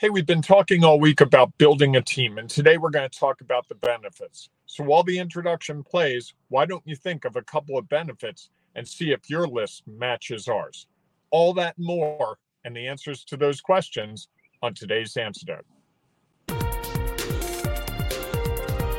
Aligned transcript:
Hey, 0.00 0.08
we've 0.08 0.24
been 0.24 0.40
talking 0.40 0.82
all 0.82 0.98
week 0.98 1.20
about 1.20 1.58
building 1.58 1.94
a 1.94 2.00
team, 2.00 2.38
and 2.38 2.48
today 2.48 2.78
we're 2.78 2.88
going 2.88 3.06
to 3.06 3.18
talk 3.18 3.42
about 3.42 3.68
the 3.68 3.74
benefits. 3.74 4.48
So 4.64 4.82
while 4.82 5.02
the 5.02 5.18
introduction 5.18 5.84
plays, 5.84 6.32
why 6.48 6.64
don't 6.64 6.82
you 6.86 6.96
think 6.96 7.26
of 7.26 7.36
a 7.36 7.42
couple 7.42 7.76
of 7.76 7.86
benefits 7.90 8.48
and 8.74 8.88
see 8.88 9.12
if 9.12 9.28
your 9.28 9.46
list 9.46 9.82
matches 9.86 10.48
ours? 10.48 10.86
All 11.30 11.52
that 11.52 11.78
more, 11.78 12.38
and 12.64 12.74
the 12.74 12.86
answers 12.88 13.24
to 13.24 13.36
those 13.36 13.60
questions 13.60 14.28
on 14.62 14.72
today's 14.72 15.18
Antidote. 15.18 15.66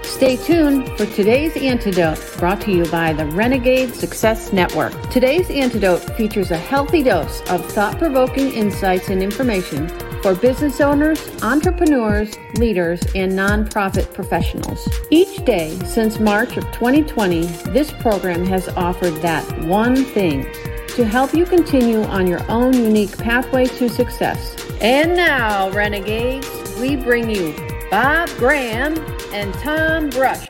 Stay 0.04 0.38
tuned 0.38 0.88
for 0.99 1.07
today's 1.07 1.57
antidote 1.57 2.23
brought 2.38 2.61
to 2.61 2.71
you 2.71 2.86
by 2.91 3.11
the 3.11 3.25
Renegade 3.25 3.95
Success 3.95 4.54
Network. 4.54 4.93
Today's 5.09 5.49
antidote 5.49 6.02
features 6.15 6.52
a 6.52 6.57
healthy 6.57 7.02
dose 7.02 7.41
of 7.49 7.65
thought 7.71 7.97
provoking 7.97 8.52
insights 8.52 9.10
and 9.10 9.24
information 9.24 9.89
for 10.21 10.36
business 10.36 10.80
owners, 10.80 11.20
entrepreneurs, 11.43 12.38
leaders, 12.56 13.02
and 13.16 13.34
nonprofit 13.34 14.14
professionals. 14.14 14.88
Each 15.10 15.44
day 15.46 15.78
since 15.86 16.20
March 16.20 16.57
of 16.57 16.64
2020, 16.71 17.46
this 17.71 17.92
program 17.92 18.46
has 18.46 18.70
offered 18.70 19.16
that 19.21 19.44
one 19.64 19.96
thing 19.96 20.46
to 20.89 21.06
help 21.06 21.34
you 21.34 21.46
continue 21.46 22.04
on 22.04 22.28
your 22.28 22.44
own 22.52 22.74
unique 22.74 23.18
pathway 23.18 23.66
to 23.66 23.89
success. 23.89 24.56
And 24.82 25.16
now, 25.16 25.70
Renegades, 25.71 26.47
we 26.80 26.96
bring 26.96 27.30
you 27.30 27.56
Bob 27.89 28.30
Graham 28.38 28.97
and 29.32 29.54
Tom 29.56 30.10
Brush. 30.10 30.47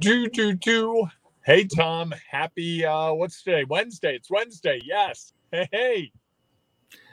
Do, 0.00 0.28
do, 0.28 0.54
do. 0.54 1.08
Hey, 1.44 1.64
Tom. 1.64 2.14
Happy, 2.30 2.84
uh, 2.84 3.12
what's 3.12 3.42
today? 3.42 3.64
Wednesday. 3.64 4.14
It's 4.14 4.30
Wednesday. 4.30 4.80
Yes. 4.84 5.32
Hey, 5.52 5.68
hey. 5.72 6.12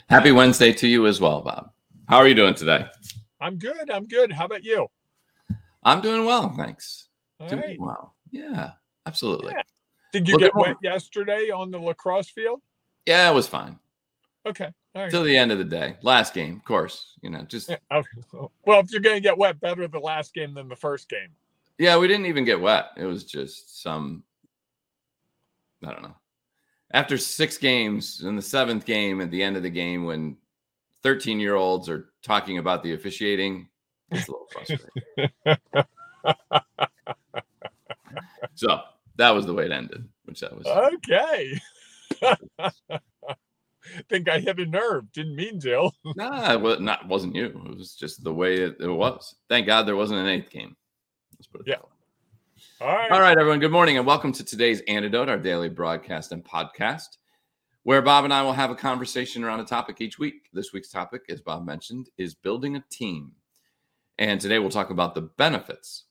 Happy 0.10 0.32
Wednesday 0.32 0.72
to 0.74 0.88
you 0.88 1.06
as 1.06 1.20
well, 1.20 1.42
Bob. 1.42 1.72
How 2.08 2.18
are 2.18 2.28
you 2.28 2.36
doing 2.36 2.54
today? 2.54 2.86
I'm 3.42 3.58
good. 3.58 3.92
I'm 3.92 4.08
good. 4.08 4.32
How 4.32 4.46
about 4.46 4.64
you? 4.64 4.88
I'm 5.84 6.02
doing 6.02 6.26
well, 6.26 6.50
thanks. 6.56 7.10
All 7.40 7.48
doing 7.48 7.62
right. 7.62 7.80
well. 7.80 8.16
Yeah, 8.32 8.72
absolutely. 9.06 9.54
Yeah. 9.56 9.62
Did 10.14 10.28
you 10.28 10.36
Well, 10.36 10.40
get 10.40 10.56
wet 10.56 10.78
yesterday 10.82 11.50
on 11.50 11.72
the 11.72 11.78
lacrosse 11.80 12.30
field? 12.30 12.62
Yeah, 13.06 13.30
it 13.30 13.34
was 13.34 13.48
fine. 13.48 13.78
Okay. 14.46 14.70
All 14.96 15.02
right. 15.04 15.12
Till 15.12 15.24
the 15.24 15.36
end 15.38 15.52
of 15.52 15.58
the 15.58 15.66
day. 15.66 15.98
Last 16.02 16.34
game, 16.34 16.56
of 16.56 16.64
course. 16.64 17.14
You 17.22 17.30
know, 17.30 17.42
just 17.44 17.70
Yeah, 17.70 17.78
okay. 17.92 18.08
Well, 18.66 18.80
if 18.80 18.92
you're 18.92 19.02
going 19.02 19.18
to 19.18 19.22
get 19.22 19.38
wet, 19.38 19.60
better 19.60 19.88
the 19.88 20.00
last 20.00 20.34
game 20.34 20.54
than 20.54 20.70
the 20.70 20.76
first 20.76 21.10
game. 21.10 21.30
yeah, 21.78 21.98
we 21.98 22.08
didn't 22.08 22.26
even 22.28 22.46
get 22.46 22.60
wet. 22.60 22.88
It 22.98 23.06
was 23.06 23.26
just 23.26 23.82
some 23.82 24.24
I 25.86 25.92
don't 25.92 26.02
know. 26.02 26.16
After 26.92 27.18
six 27.18 27.58
games 27.58 28.22
in 28.24 28.36
the 28.36 28.42
seventh 28.42 28.86
game 28.86 29.22
at 29.22 29.32
the 29.32 29.44
end 29.44 29.58
of 29.58 29.64
the 29.64 29.70
game 29.70 30.06
when 30.06 30.38
13 31.04 31.40
year 31.40 31.56
olds 31.56 31.90
are 31.90 32.10
talking 32.24 32.58
about 32.58 32.84
the 32.84 32.94
officiating, 32.94 33.68
it's 34.12 34.28
a 34.28 34.32
little 34.32 34.48
frustrating. 34.52 34.88
so 38.56 38.82
that 39.18 39.32
was 39.32 39.46
the 39.46 39.54
way 39.54 39.66
it 39.66 39.72
ended, 39.72 40.08
which 40.26 40.40
that 40.40 40.56
was 40.56 40.66
Okay. 40.66 41.60
think 44.10 44.30
I 44.30 44.40
hit 44.40 44.60
a 44.60 44.66
nerve. 44.66 45.12
Didn't 45.12 45.36
mean 45.36 45.60
to. 45.62 45.92
Nah, 46.16 46.54
it 46.54 46.62
was 46.62 46.80
not 46.80 47.08
wasn't 47.08 47.36
you. 47.36 47.46
It 47.46 47.78
was 47.78 47.96
just 47.96 48.24
the 48.24 48.34
way 48.34 48.58
it, 48.58 48.78
it 48.80 48.88
was. 48.88 49.36
Thank 49.50 49.68
God 49.68 49.84
there 49.84 49.96
wasn't 49.96 50.22
an 50.22 50.28
eighth 50.28 50.50
game. 50.50 50.76
Let's 51.38 51.48
put 51.48 51.62
it 51.62 51.68
Yeah. 51.68 51.78
All 52.80 52.88
right. 52.88 53.10
All 53.10 53.22
right, 53.22 53.36
everyone. 53.36 53.60
Good 53.60 53.72
morning 53.72 53.98
and 53.98 54.06
welcome 54.06 54.32
to 54.34 54.44
today's 54.44 54.82
antidote, 54.82 55.30
our 55.30 55.40
daily 55.40 55.68
broadcast 55.68 56.32
and 56.32 56.46
podcast, 56.46 57.18
where 57.82 58.04
Bob 58.04 58.24
and 58.24 58.32
I 58.32 58.44
will 58.44 58.54
have 58.54 58.70
a 58.70 58.76
conversation 58.76 59.44
around 59.44 59.62
a 59.62 59.66
topic 59.66 60.00
each 60.00 60.20
week. 60.20 60.48
This 60.54 60.74
week's 60.74 60.92
topic, 60.92 61.24
as 61.28 61.42
Bob 61.42 61.66
mentioned, 61.66 62.12
is 62.20 62.36
building 62.36 62.76
a 62.76 62.84
team. 62.92 63.32
And 64.20 64.40
today 64.40 64.60
we'll 64.60 64.70
talk 64.70 64.92
about 64.92 65.16
the 65.16 65.24
benefits. 65.24 66.04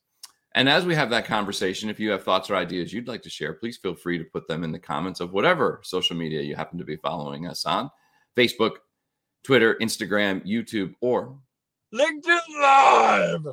And 0.57 0.69
as 0.69 0.85
we 0.85 0.97
have 0.97 1.09
that 1.11 1.27
conversation, 1.27 1.89
if 1.89 2.01
you 2.01 2.11
have 2.11 2.25
thoughts 2.25 2.51
or 2.51 2.57
ideas 2.57 2.93
you'd 2.93 3.07
like 3.07 3.23
to 3.23 3.31
share, 3.31 3.53
please 3.53 3.77
feel 3.77 3.95
free 3.95 4.19
to 4.19 4.25
put 4.25 4.49
them 4.49 4.65
in 4.65 4.73
the 4.73 4.79
comments 4.81 5.21
of 5.21 5.33
whatever 5.33 5.81
social 5.85 6.17
media 6.17 6.43
you 6.43 6.57
happen 6.57 6.79
to 6.79 6.85
be 6.85 6.97
following 6.97 7.47
us 7.47 7.65
on 7.65 7.93
Facebook, 8.37 8.79
Twitter, 9.45 9.77
Instagram, 9.81 10.45
YouTube, 10.45 10.95
or 11.01 11.39
LinkedIn 11.95 12.41
Live. 12.61 13.47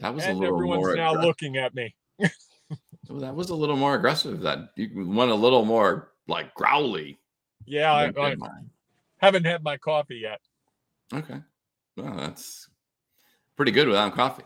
That 0.00 0.14
was 0.14 0.24
a 0.24 0.28
And 0.28 0.38
little 0.38 0.56
everyone's 0.56 0.80
more 0.84 0.96
now 0.96 1.10
aggressive. 1.10 1.26
looking 1.26 1.56
at 1.56 1.74
me. 1.74 1.94
Well, 3.08 3.20
that 3.20 3.34
was 3.34 3.48
a 3.48 3.54
little 3.54 3.76
more 3.76 3.94
aggressive. 3.94 4.40
That 4.42 4.68
you 4.76 4.90
went 5.08 5.30
a 5.30 5.34
little 5.34 5.64
more 5.64 6.10
like 6.26 6.52
growly. 6.54 7.18
Yeah, 7.64 7.90
I, 7.90 8.12
I 8.20 8.36
haven't 9.16 9.46
had 9.46 9.62
my 9.62 9.78
coffee 9.78 10.16
yet. 10.16 10.40
Okay. 11.14 11.38
Well, 11.96 12.14
that's 12.16 12.68
pretty 13.56 13.72
good 13.72 13.88
without 13.88 14.14
coffee. 14.14 14.42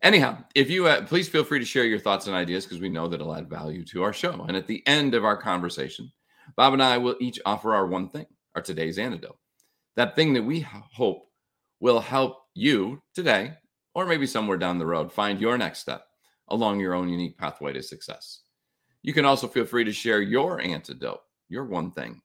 Anyhow, 0.00 0.38
if 0.54 0.70
you 0.70 0.86
uh, 0.86 1.02
please 1.04 1.28
feel 1.28 1.44
free 1.44 1.58
to 1.58 1.64
share 1.66 1.84
your 1.84 1.98
thoughts 1.98 2.26
and 2.26 2.34
ideas 2.34 2.64
because 2.64 2.80
we 2.80 2.88
know 2.88 3.06
that 3.06 3.20
it'll 3.20 3.34
add 3.36 3.50
value 3.50 3.84
to 3.84 4.02
our 4.02 4.14
show. 4.14 4.46
And 4.48 4.56
at 4.56 4.66
the 4.66 4.82
end 4.86 5.14
of 5.14 5.26
our 5.26 5.36
conversation, 5.36 6.10
Bob 6.56 6.72
and 6.72 6.82
I 6.82 6.96
will 6.96 7.16
each 7.20 7.38
offer 7.44 7.74
our 7.74 7.86
one 7.86 8.08
thing, 8.08 8.24
our 8.54 8.62
today's 8.62 8.98
antidote. 8.98 9.36
That 9.96 10.16
thing 10.16 10.32
that 10.32 10.42
we 10.42 10.60
hope 10.60 11.28
will 11.80 12.00
help 12.00 12.38
you 12.54 13.02
today, 13.14 13.52
or 13.94 14.06
maybe 14.06 14.26
somewhere 14.26 14.56
down 14.56 14.78
the 14.78 14.86
road, 14.86 15.12
find 15.12 15.40
your 15.40 15.58
next 15.58 15.80
step 15.80 16.06
along 16.48 16.80
your 16.80 16.94
own 16.94 17.08
unique 17.08 17.38
pathway 17.38 17.72
to 17.72 17.82
success. 17.82 18.40
You 19.02 19.12
can 19.12 19.24
also 19.24 19.48
feel 19.48 19.64
free 19.64 19.84
to 19.84 19.92
share 19.92 20.20
your 20.20 20.60
antidote, 20.60 21.22
your 21.48 21.64
one 21.64 21.90
thing, 21.90 22.20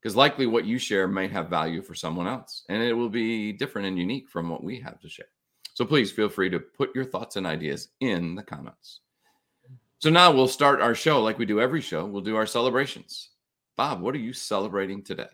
because 0.00 0.16
likely 0.16 0.46
what 0.46 0.64
you 0.64 0.78
share 0.78 1.06
may 1.06 1.28
have 1.28 1.48
value 1.48 1.82
for 1.82 1.94
someone 1.94 2.26
else 2.26 2.64
and 2.68 2.82
it 2.82 2.92
will 2.92 3.08
be 3.08 3.52
different 3.52 3.88
and 3.88 3.98
unique 3.98 4.28
from 4.28 4.48
what 4.48 4.64
we 4.64 4.80
have 4.80 5.00
to 5.00 5.08
share. 5.08 5.26
So 5.74 5.84
please 5.84 6.12
feel 6.12 6.28
free 6.28 6.48
to 6.50 6.60
put 6.60 6.94
your 6.94 7.04
thoughts 7.04 7.36
and 7.36 7.46
ideas 7.46 7.88
in 8.00 8.34
the 8.34 8.42
comments. 8.42 9.00
So 9.98 10.10
now 10.10 10.30
we'll 10.30 10.48
start 10.48 10.80
our 10.80 10.94
show 10.94 11.20
like 11.22 11.38
we 11.38 11.46
do 11.46 11.60
every 11.60 11.80
show. 11.80 12.04
We'll 12.04 12.22
do 12.22 12.36
our 12.36 12.46
celebrations. 12.46 13.30
Bob, 13.76 14.00
what 14.00 14.14
are 14.14 14.18
you 14.18 14.32
celebrating 14.32 15.02
today? 15.02 15.28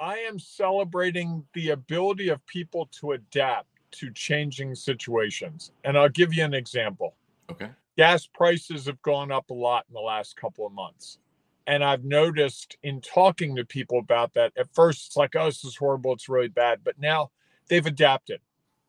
I 0.00 0.16
am 0.18 0.38
celebrating 0.38 1.44
the 1.54 1.70
ability 1.70 2.28
of 2.28 2.44
people 2.46 2.88
to 3.00 3.12
adapt 3.12 3.68
to 3.92 4.10
changing 4.12 4.74
situations. 4.74 5.72
And 5.84 5.96
I'll 5.96 6.08
give 6.08 6.34
you 6.34 6.44
an 6.44 6.54
example. 6.54 7.14
Okay. 7.50 7.70
gas 7.98 8.26
prices 8.26 8.86
have 8.86 9.00
gone 9.02 9.30
up 9.30 9.50
a 9.50 9.54
lot 9.54 9.84
in 9.88 9.94
the 9.94 10.00
last 10.00 10.36
couple 10.36 10.66
of 10.66 10.72
months. 10.72 11.18
And 11.66 11.84
I've 11.84 12.04
noticed 12.04 12.76
in 12.82 13.00
talking 13.00 13.54
to 13.56 13.64
people 13.64 13.98
about 13.98 14.32
that, 14.34 14.52
at 14.56 14.74
first 14.74 15.06
it's 15.08 15.16
like, 15.16 15.36
oh, 15.36 15.46
this 15.46 15.64
is 15.64 15.76
horrible, 15.76 16.12
it's 16.12 16.28
really 16.28 16.48
bad. 16.48 16.80
But 16.82 16.98
now 16.98 17.30
they've 17.68 17.84
adapted. 17.84 18.40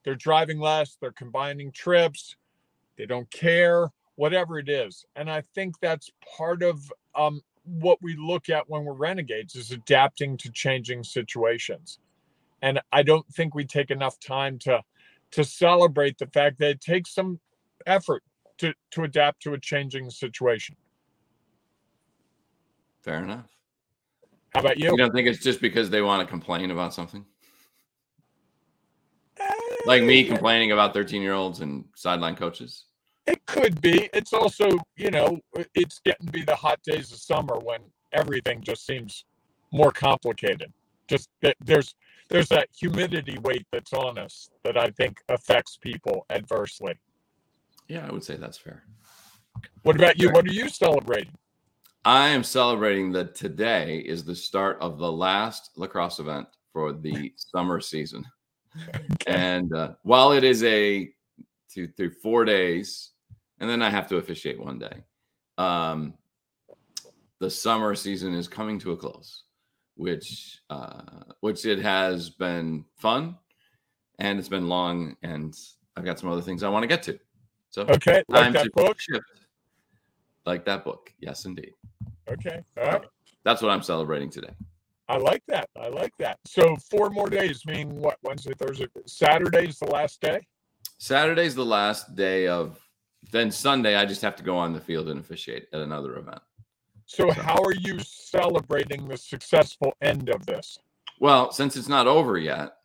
They're 0.03 0.15
driving 0.15 0.59
less, 0.59 0.97
they're 0.99 1.11
combining 1.11 1.71
trips, 1.71 2.35
they 2.97 3.05
don't 3.05 3.29
care, 3.31 3.91
whatever 4.15 4.57
it 4.59 4.69
is. 4.69 5.05
And 5.15 5.29
I 5.29 5.41
think 5.41 5.79
that's 5.79 6.09
part 6.37 6.63
of 6.63 6.91
um, 7.15 7.41
what 7.63 8.01
we 8.01 8.15
look 8.15 8.49
at 8.49 8.69
when 8.69 8.83
we're 8.85 8.93
renegades 8.93 9.55
is 9.55 9.71
adapting 9.71 10.37
to 10.37 10.51
changing 10.51 11.03
situations. 11.03 11.99
And 12.61 12.79
I 12.91 13.03
don't 13.03 13.27
think 13.33 13.53
we 13.53 13.65
take 13.65 13.91
enough 13.91 14.19
time 14.19 14.57
to 14.59 14.81
to 15.33 15.43
celebrate 15.43 16.17
the 16.17 16.27
fact 16.27 16.59
that 16.59 16.69
it 16.69 16.81
takes 16.81 17.13
some 17.13 17.39
effort 17.85 18.23
to 18.59 18.73
to 18.91 19.03
adapt 19.03 19.41
to 19.41 19.53
a 19.53 19.59
changing 19.59 20.09
situation. 20.09 20.75
Fair 23.01 23.23
enough. 23.23 23.49
How 24.53 24.61
about 24.61 24.77
you? 24.77 24.91
You 24.91 24.97
don't 24.97 25.13
think 25.13 25.27
it's 25.27 25.43
just 25.43 25.59
because 25.59 25.89
they 25.89 26.01
want 26.01 26.21
to 26.21 26.29
complain 26.29 26.71
about 26.71 26.93
something? 26.93 27.25
Eh, 29.39 29.53
Like 29.85 30.03
me 30.03 30.23
complaining 30.23 30.71
about 30.71 30.93
13 30.93 31.21
year 31.21 31.33
olds 31.33 31.61
and 31.61 31.85
sideline 31.95 32.35
coaches? 32.35 32.85
It 33.25 33.43
could 33.45 33.81
be. 33.81 34.09
It's 34.13 34.33
also, 34.33 34.69
you 34.95 35.09
know, 35.09 35.39
it's 35.73 35.99
getting 35.99 36.27
to 36.27 36.31
be 36.31 36.43
the 36.43 36.55
hot 36.55 36.81
days 36.83 37.11
of 37.11 37.17
summer 37.17 37.57
when 37.57 37.79
everything 38.11 38.61
just 38.61 38.85
seems 38.85 39.25
more 39.71 39.91
complicated. 39.91 40.71
Just 41.07 41.29
there's 41.61 41.95
there's 42.33 42.49
that 42.49 42.67
humidity 42.75 43.37
weight 43.43 43.67
that's 43.71 43.93
on 43.93 44.17
us 44.17 44.49
that 44.63 44.75
I 44.75 44.89
think 44.89 45.19
affects 45.29 45.77
people 45.77 46.25
adversely. 46.31 46.95
Yeah, 47.87 48.07
I 48.07 48.11
would 48.11 48.23
say 48.23 48.37
that's 48.37 48.57
fair. 48.57 48.83
What 49.83 49.95
about 49.95 50.17
you? 50.17 50.29
Sure. 50.29 50.33
What 50.33 50.47
are 50.47 50.51
you 50.51 50.67
celebrating? 50.67 51.37
I 52.03 52.29
am 52.29 52.43
celebrating 52.43 53.11
that 53.11 53.35
today 53.35 53.99
is 53.99 54.23
the 54.23 54.35
start 54.35 54.79
of 54.81 54.97
the 54.97 55.11
last 55.11 55.69
lacrosse 55.75 56.17
event 56.17 56.47
for 56.73 56.91
the 56.91 57.31
summer 57.37 57.79
season. 57.79 58.25
And 59.27 59.71
uh, 59.71 59.93
while 60.01 60.31
it 60.31 60.43
is 60.43 60.63
a 60.63 61.11
two, 61.71 61.87
three, 61.95 62.09
four 62.09 62.45
days, 62.45 63.11
and 63.59 63.69
then 63.69 63.83
I 63.83 63.91
have 63.91 64.07
to 64.07 64.17
officiate 64.17 64.59
one 64.59 64.79
day, 64.79 65.03
um, 65.59 66.15
the 67.39 67.51
summer 67.51 67.93
season 67.93 68.33
is 68.33 68.47
coming 68.47 68.79
to 68.79 68.93
a 68.93 68.97
close, 68.97 69.43
which 69.95 70.59
uh, 70.69 71.01
which 71.41 71.65
it 71.65 71.79
has 71.79 72.29
been 72.29 72.85
fun, 72.97 73.37
and 74.19 74.39
it's 74.39 74.49
been 74.49 74.67
long, 74.69 75.15
and 75.23 75.55
I've 75.95 76.05
got 76.05 76.19
some 76.19 76.29
other 76.29 76.41
things 76.41 76.63
I 76.63 76.69
want 76.69 76.83
to 76.83 76.87
get 76.87 77.03
to. 77.03 77.19
So 77.69 77.83
Okay, 77.83 78.23
like 78.27 78.53
that 78.53 78.63
to 78.65 78.71
book. 78.71 78.99
shift. 78.99 79.25
Like 80.45 80.65
that 80.65 80.83
book, 80.83 81.13
yes, 81.19 81.45
indeed. 81.45 81.73
Okay, 82.29 82.61
all 82.77 82.85
right. 82.85 83.01
That's 83.45 83.61
what 83.61 83.71
I'm 83.71 83.81
celebrating 83.83 84.29
today. 84.29 84.53
I 85.09 85.17
like 85.17 85.43
that. 85.47 85.69
I 85.79 85.89
like 85.89 86.13
that. 86.19 86.39
So 86.45 86.75
four 86.89 87.09
more 87.09 87.29
days, 87.29 87.65
meaning 87.65 87.95
what? 87.99 88.17
Wednesday, 88.23 88.53
Thursday, 88.57 88.87
Saturday 89.05 89.67
is 89.67 89.79
the 89.79 89.87
last 89.87 90.21
day. 90.21 90.45
Saturday's 90.97 91.55
the 91.55 91.65
last 91.65 92.15
day 92.15 92.47
of. 92.47 92.79
Then 93.31 93.51
Sunday, 93.51 93.95
I 93.95 94.05
just 94.05 94.21
have 94.21 94.35
to 94.35 94.43
go 94.43 94.57
on 94.57 94.73
the 94.73 94.81
field 94.81 95.07
and 95.07 95.17
officiate 95.17 95.67
at 95.71 95.79
another 95.79 96.17
event. 96.17 96.41
So 97.05 97.31
how 97.31 97.61
are 97.63 97.73
you 97.73 97.99
celebrating 97.99 99.07
the 99.07 99.17
successful 99.17 99.93
end 100.01 100.29
of 100.29 100.45
this? 100.45 100.77
Well, 101.19 101.51
since 101.51 101.75
it's 101.75 101.87
not 101.87 102.07
over 102.07 102.37
yet, 102.37 102.77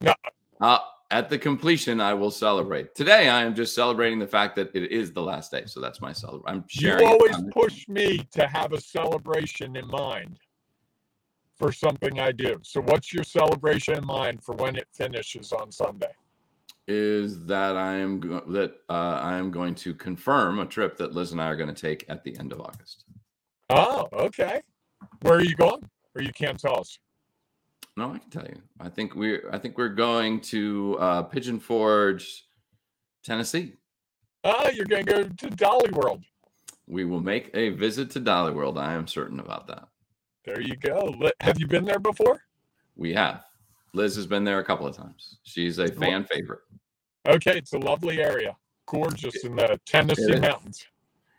No. 0.00 0.14
uh, 0.60 0.78
at 1.10 1.28
the 1.30 1.38
completion, 1.38 2.00
I 2.00 2.14
will 2.14 2.30
celebrate. 2.30 2.94
Today, 2.94 3.28
I 3.28 3.42
am 3.42 3.54
just 3.54 3.74
celebrating 3.74 4.18
the 4.18 4.26
fact 4.26 4.56
that 4.56 4.74
it 4.74 4.90
is 4.92 5.12
the 5.12 5.22
last 5.22 5.50
day. 5.50 5.64
So 5.66 5.80
that's 5.80 6.00
my 6.00 6.12
celebration. 6.12 6.44
I'm 6.46 6.64
You 6.70 6.90
sharing. 6.90 7.08
always 7.08 7.36
push 7.52 7.88
me 7.88 8.18
to 8.32 8.46
have 8.46 8.72
a 8.72 8.80
celebration 8.80 9.76
in 9.76 9.86
mind 9.88 10.38
for 11.56 11.72
something 11.72 12.20
I 12.20 12.32
do. 12.32 12.58
So 12.62 12.80
what's 12.82 13.12
your 13.12 13.24
celebration 13.24 13.94
in 13.98 14.06
mind 14.06 14.42
for 14.44 14.54
when 14.56 14.76
it 14.76 14.86
finishes 14.92 15.52
on 15.52 15.72
Sunday? 15.72 16.12
is 16.90 17.44
that 17.44 17.76
I 17.76 17.96
am 17.96 18.18
go- 18.18 18.44
that 18.48 18.72
uh, 18.88 19.20
I 19.22 19.36
am 19.36 19.50
going 19.50 19.74
to 19.74 19.92
confirm 19.92 20.58
a 20.58 20.64
trip 20.64 20.96
that 20.96 21.12
Liz 21.14 21.32
and 21.32 21.40
I 21.40 21.44
are 21.48 21.56
going 21.56 21.68
to 21.68 21.78
take 21.78 22.06
at 22.08 22.24
the 22.24 22.34
end 22.38 22.50
of 22.50 22.62
August. 22.62 23.04
Oh, 23.70 24.08
okay. 24.12 24.62
Where 25.22 25.34
are 25.34 25.44
you 25.44 25.54
going? 25.54 25.88
Or 26.14 26.22
you 26.22 26.32
can't 26.32 26.58
tell 26.58 26.80
us? 26.80 26.98
No, 27.96 28.12
I 28.12 28.18
can 28.18 28.30
tell 28.30 28.44
you. 28.44 28.60
I 28.80 28.88
think 28.88 29.14
we're 29.14 29.48
I 29.52 29.58
think 29.58 29.76
we're 29.76 29.88
going 29.88 30.40
to 30.42 30.96
uh, 31.00 31.22
Pigeon 31.24 31.58
Forge, 31.58 32.46
Tennessee. 33.24 33.74
Oh, 34.44 34.70
you're 34.70 34.86
going 34.86 35.04
to 35.04 35.12
go 35.12 35.22
to 35.24 35.48
Dollywood. 35.48 36.22
We 36.86 37.04
will 37.04 37.20
make 37.20 37.50
a 37.54 37.70
visit 37.70 38.10
to 38.12 38.20
Dollywood. 38.20 38.78
I 38.78 38.94
am 38.94 39.06
certain 39.06 39.40
about 39.40 39.66
that. 39.66 39.88
There 40.44 40.60
you 40.60 40.76
go. 40.76 41.14
Have 41.40 41.58
you 41.58 41.66
been 41.66 41.84
there 41.84 41.98
before? 41.98 42.44
We 42.96 43.12
have. 43.14 43.44
Liz 43.94 44.16
has 44.16 44.26
been 44.26 44.44
there 44.44 44.60
a 44.60 44.64
couple 44.64 44.86
of 44.86 44.96
times. 44.96 45.38
She's 45.42 45.78
a 45.78 45.88
fan 45.88 46.24
favorite. 46.24 46.60
Okay, 47.28 47.58
it's 47.58 47.72
a 47.72 47.78
lovely 47.78 48.22
area. 48.22 48.56
Gorgeous 48.86 49.44
in 49.44 49.56
the 49.56 49.78
Tennessee 49.84 50.38
mountains. 50.38 50.86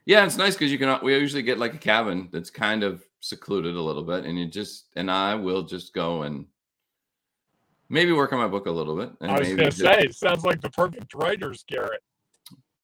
Yeah, 0.09 0.25
it's 0.25 0.37
nice 0.37 0.55
because 0.55 0.71
you 0.71 0.79
can. 0.79 0.97
We 1.03 1.15
usually 1.15 1.43
get 1.43 1.59
like 1.59 1.75
a 1.75 1.77
cabin 1.77 2.29
that's 2.31 2.49
kind 2.49 2.81
of 2.83 3.03
secluded 3.19 3.75
a 3.75 3.79
little 3.79 4.01
bit, 4.01 4.25
and 4.25 4.39
you 4.39 4.47
just 4.47 4.87
and 4.95 5.11
I 5.11 5.35
will 5.35 5.61
just 5.61 5.93
go 5.93 6.23
and 6.23 6.47
maybe 7.89 8.11
work 8.11 8.33
on 8.33 8.39
my 8.39 8.47
book 8.47 8.65
a 8.65 8.71
little 8.71 8.97
bit. 8.97 9.11
And 9.21 9.29
I 9.29 9.37
was 9.37 9.49
going 9.49 9.57
to 9.59 9.65
just- 9.65 9.77
say, 9.77 9.99
it 9.99 10.15
sounds 10.15 10.43
like 10.43 10.61
the 10.61 10.69
perfect 10.71 11.13
writer's 11.13 11.63
garret. 11.67 12.01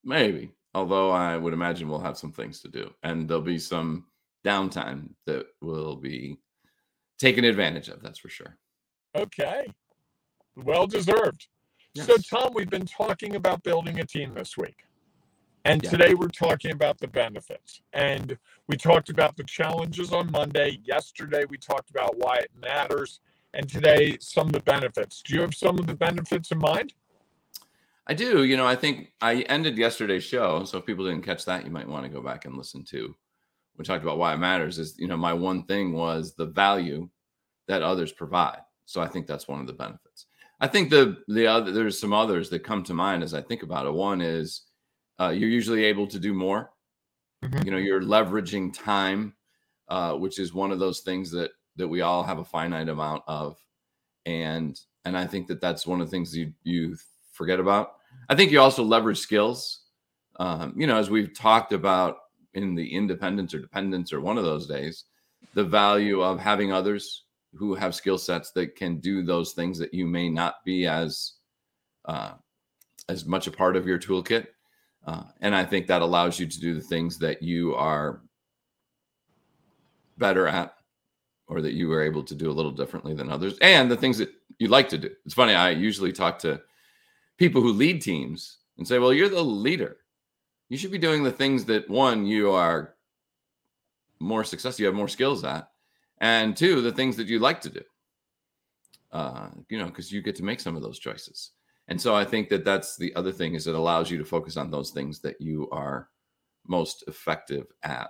Maybe. 0.04 0.52
Although 0.76 1.10
I 1.10 1.36
would 1.36 1.54
imagine 1.54 1.90
we'll 1.90 1.98
have 1.98 2.16
some 2.16 2.32
things 2.32 2.60
to 2.60 2.68
do 2.68 2.94
and 3.02 3.28
there'll 3.28 3.42
be 3.42 3.58
some 3.58 4.06
downtime 4.46 5.10
that 5.26 5.48
will 5.64 5.96
be 5.96 6.38
taken 7.18 7.44
advantage 7.44 7.88
of. 7.88 8.04
That's 8.04 8.20
for 8.20 8.30
sure. 8.30 8.56
Okay. 9.16 9.66
Well 10.58 10.86
deserved. 10.86 11.48
So, 11.98 12.18
Tom, 12.18 12.52
we've 12.54 12.70
been 12.70 12.86
talking 12.86 13.36
about 13.36 13.64
building 13.64 14.00
a 14.00 14.06
team 14.06 14.36
this 14.36 14.58
week. 14.58 14.84
And 15.66 15.84
Yeah. 15.84 15.90
today 15.90 16.14
we're 16.14 16.28
talking 16.28 16.72
about 16.72 17.00
the 17.00 17.08
benefits. 17.08 17.82
And 17.92 18.38
we 18.68 18.78
talked 18.78 19.10
about 19.10 19.36
the 19.36 19.44
challenges 19.44 20.14
on 20.14 20.32
Monday. 20.32 20.80
Yesterday, 20.84 21.46
we 21.50 21.58
talked 21.58 21.90
about 21.90 22.18
why 22.20 22.38
it 22.38 22.52
matters. 22.56 23.20
And 23.56 23.68
today, 23.68 24.18
some 24.20 24.48
of 24.48 24.54
the 24.54 24.60
benefits. 24.60 25.24
Do 25.24 25.34
you 25.34 25.42
have 25.42 25.56
some 25.56 25.80
of 25.80 25.88
the 25.88 25.96
benefits 25.96 26.52
in 26.52 26.60
mind? 26.60 26.94
I 28.06 28.14
do. 28.14 28.44
You 28.44 28.58
know, 28.58 28.68
I 28.68 28.76
think 28.76 29.14
I 29.22 29.42
ended 29.44 29.76
yesterday's 29.76 30.24
show. 30.24 30.66
So 30.66 30.78
if 30.78 30.86
people 30.86 31.06
didn't 31.06 31.24
catch 31.24 31.46
that, 31.46 31.66
you 31.66 31.72
might 31.72 31.88
want 31.88 32.04
to 32.04 32.10
go 32.10 32.22
back 32.22 32.46
and 32.46 32.56
listen 32.56 32.84
to. 32.86 33.16
We 33.78 33.84
talked 33.86 34.04
about 34.04 34.20
why 34.20 34.34
it 34.36 34.38
matters. 34.38 34.78
Is 34.78 35.00
you 35.00 35.08
know, 35.08 35.18
my 35.18 35.34
one 35.34 35.64
thing 35.64 35.94
was 35.94 36.36
the 36.36 36.46
value 36.46 37.10
that 37.68 37.82
others 37.82 38.12
provide. 38.12 38.62
So 38.86 39.02
I 39.02 39.08
think 39.08 39.26
that's 39.26 39.48
one 39.48 39.62
of 39.62 39.68
the 39.68 39.74
benefits. 39.74 40.28
I 40.60 40.68
think 40.68 40.92
the 40.92 41.24
the 41.28 41.48
other 41.48 41.72
there's 41.72 42.00
some 42.00 42.14
others 42.14 42.52
that 42.52 42.60
come 42.60 42.84
to 42.84 42.94
mind 42.94 43.24
as 43.24 43.34
I 43.34 43.42
think 43.42 43.64
about 43.64 43.88
it. 43.88 43.94
One 43.94 44.22
is 44.22 44.62
uh, 45.20 45.30
you're 45.30 45.50
usually 45.50 45.86
able 45.86 46.08
to 46.08 46.20
do 46.20 46.34
more. 46.34 46.72
Mhm. 47.44 47.66
You 47.66 47.72
know, 47.72 47.78
you're 47.78 48.02
leveraging 48.02 48.74
time, 48.74 49.36
uh, 49.88 50.16
which 50.16 50.40
is 50.40 50.54
one 50.54 50.72
of 50.72 50.80
those 50.80 51.02
things 51.02 51.32
that 51.32 51.52
that 51.78 51.88
we 51.88 52.02
all 52.02 52.24
have 52.24 52.40
a 52.40 52.46
finite 52.46 52.90
amount 52.90 53.24
of, 53.28 53.58
and 54.26 54.80
and 55.04 55.18
I 55.18 55.28
think 55.28 55.48
that 55.48 55.62
that's 55.62 55.86
one 55.86 56.02
of 56.02 56.08
the 56.08 56.12
things 56.12 56.36
you 56.36 56.54
you 56.64 56.98
forget 57.32 57.60
about. 57.60 57.98
I 58.30 58.36
think 58.36 58.52
you 58.52 58.60
also 58.62 58.84
leverage 58.84 59.20
skills. 59.20 59.82
Um, 60.38 60.74
you 60.76 60.88
know, 60.88 60.98
as 60.98 61.10
we've 61.10 61.34
talked 61.34 61.74
about 61.74 62.18
in 62.54 62.76
the 62.76 62.94
independence 62.94 63.54
or 63.54 63.60
dependence 63.60 64.12
or 64.14 64.22
one 64.22 64.38
of 64.38 64.44
those 64.46 64.68
days, 64.68 65.06
the 65.54 65.64
value 65.64 66.22
of 66.22 66.40
having 66.40 66.72
others 66.72 67.24
who 67.54 67.74
have 67.76 67.96
skill 67.96 68.18
sets 68.18 68.52
that 68.52 68.76
can 68.76 69.00
do 69.00 69.22
those 69.22 69.54
things 69.54 69.78
that 69.80 69.94
you 69.94 70.06
may 70.06 70.30
not 70.30 70.56
be 70.66 70.88
as 70.88 71.34
uh, 72.06 72.34
as 73.10 73.26
much 73.26 73.48
a 73.48 73.52
part 73.52 73.76
of 73.76 73.86
your 73.86 74.00
toolkit. 74.00 74.48
Uh, 75.06 75.24
and 75.42 75.56
I 75.56 75.64
think 75.64 75.88
that 75.88 76.02
allows 76.02 76.40
you 76.40 76.48
to 76.48 76.60
do 76.60 76.74
the 76.74 76.82
things 76.82 77.20
that 77.20 77.42
you 77.42 77.76
are 77.76 78.22
better 80.18 80.48
at 80.48 80.76
or 81.48 81.62
that 81.62 81.74
you 81.74 81.88
were 81.88 82.02
able 82.02 82.24
to 82.24 82.34
do 82.34 82.50
a 82.50 82.54
little 82.54 82.72
differently 82.72 83.14
than 83.14 83.30
others 83.30 83.56
and 83.62 83.90
the 83.92 83.98
things 83.98 84.18
that 84.18 84.34
you 84.58 84.68
like 84.68 84.90
to 84.90 84.98
do. 84.98 85.12
It's 85.26 85.36
funny, 85.36 85.54
I 85.54 85.70
usually 85.72 86.12
talk 86.12 86.40
to 86.40 86.62
people 87.38 87.62
who 87.62 87.72
lead 87.72 88.02
teams 88.02 88.58
and 88.78 88.88
say, 88.88 88.98
well, 88.98 89.14
you're 89.14 89.30
the 89.30 89.44
leader. 89.44 89.98
You 90.70 90.78
should 90.78 90.92
be 90.92 90.98
doing 90.98 91.24
the 91.24 91.32
things 91.32 91.66
that 91.66 91.88
one, 91.90 92.26
you 92.26 92.52
are 92.52 92.96
more 94.20 94.44
successful, 94.44 94.82
you 94.82 94.88
have 94.88 94.96
more 94.96 95.08
skills 95.08 95.44
at, 95.44 95.70
and 96.20 96.58
two, 96.58 96.82
the 96.82 96.92
things 96.92 97.16
that 97.18 97.28
you 97.28 97.38
like 97.40 97.62
to 97.62 97.70
do. 97.70 97.82
Uh, 99.12 99.50
you 99.70 99.78
know, 99.78 99.86
because 99.86 100.12
you 100.12 100.22
get 100.22 100.36
to 100.38 100.44
make 100.44 100.60
some 100.60 100.76
of 100.76 100.82
those 100.82 100.98
choices. 100.98 101.52
And 101.88 102.02
so 102.02 102.16
I 102.16 102.26
think 102.26 102.50
that 102.50 102.66
that's 102.66 102.98
the 102.98 103.16
other 103.16 103.32
thing 103.32 103.54
is 103.54 103.68
it 103.68 103.76
allows 103.76 104.10
you 104.10 104.18
to 104.18 104.26
focus 104.26 104.58
on 104.58 104.72
those 104.72 104.92
things 104.92 105.20
that 105.20 105.40
you 105.40 105.70
are 105.72 106.10
most 106.68 107.04
effective 107.08 107.68
at. 107.84 108.10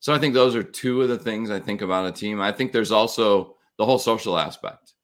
So 0.00 0.14
I 0.14 0.18
think 0.18 0.34
those 0.34 0.54
are 0.54 0.62
two 0.62 1.02
of 1.02 1.08
the 1.08 1.18
things 1.18 1.50
I 1.50 1.58
think 1.58 1.82
about 1.82 2.06
a 2.06 2.12
team. 2.12 2.40
I 2.40 2.52
think 2.52 2.70
there's 2.70 2.92
also 2.92 3.56
the 3.76 3.84
whole 3.84 3.98
social 3.98 4.38
aspect. 4.38 4.94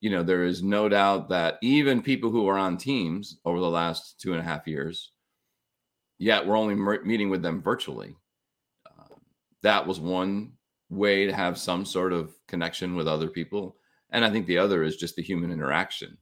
You 0.00 0.10
know, 0.10 0.22
there 0.22 0.44
is 0.44 0.62
no 0.62 0.88
doubt 0.88 1.28
that 1.28 1.58
even 1.62 2.02
people 2.02 2.30
who 2.30 2.48
are 2.48 2.58
on 2.58 2.76
teams 2.76 3.38
over 3.44 3.60
the 3.60 3.70
last 3.70 4.20
two 4.20 4.32
and 4.32 4.40
a 4.40 4.44
half 4.44 4.66
years, 4.66 5.12
yet 6.18 6.44
we're 6.44 6.56
only 6.56 6.74
meeting 7.04 7.30
with 7.30 7.42
them 7.42 7.62
virtually. 7.62 8.16
Uh, 8.86 9.14
that 9.62 9.86
was 9.86 10.00
one 10.00 10.52
way 10.88 11.26
to 11.26 11.32
have 11.32 11.56
some 11.56 11.84
sort 11.84 12.12
of 12.12 12.34
connection 12.48 12.96
with 12.96 13.06
other 13.06 13.28
people. 13.28 13.76
And 14.10 14.24
I 14.24 14.30
think 14.30 14.46
the 14.46 14.58
other 14.58 14.82
is 14.82 14.96
just 14.96 15.14
the 15.14 15.22
human 15.22 15.52
interaction 15.52 16.18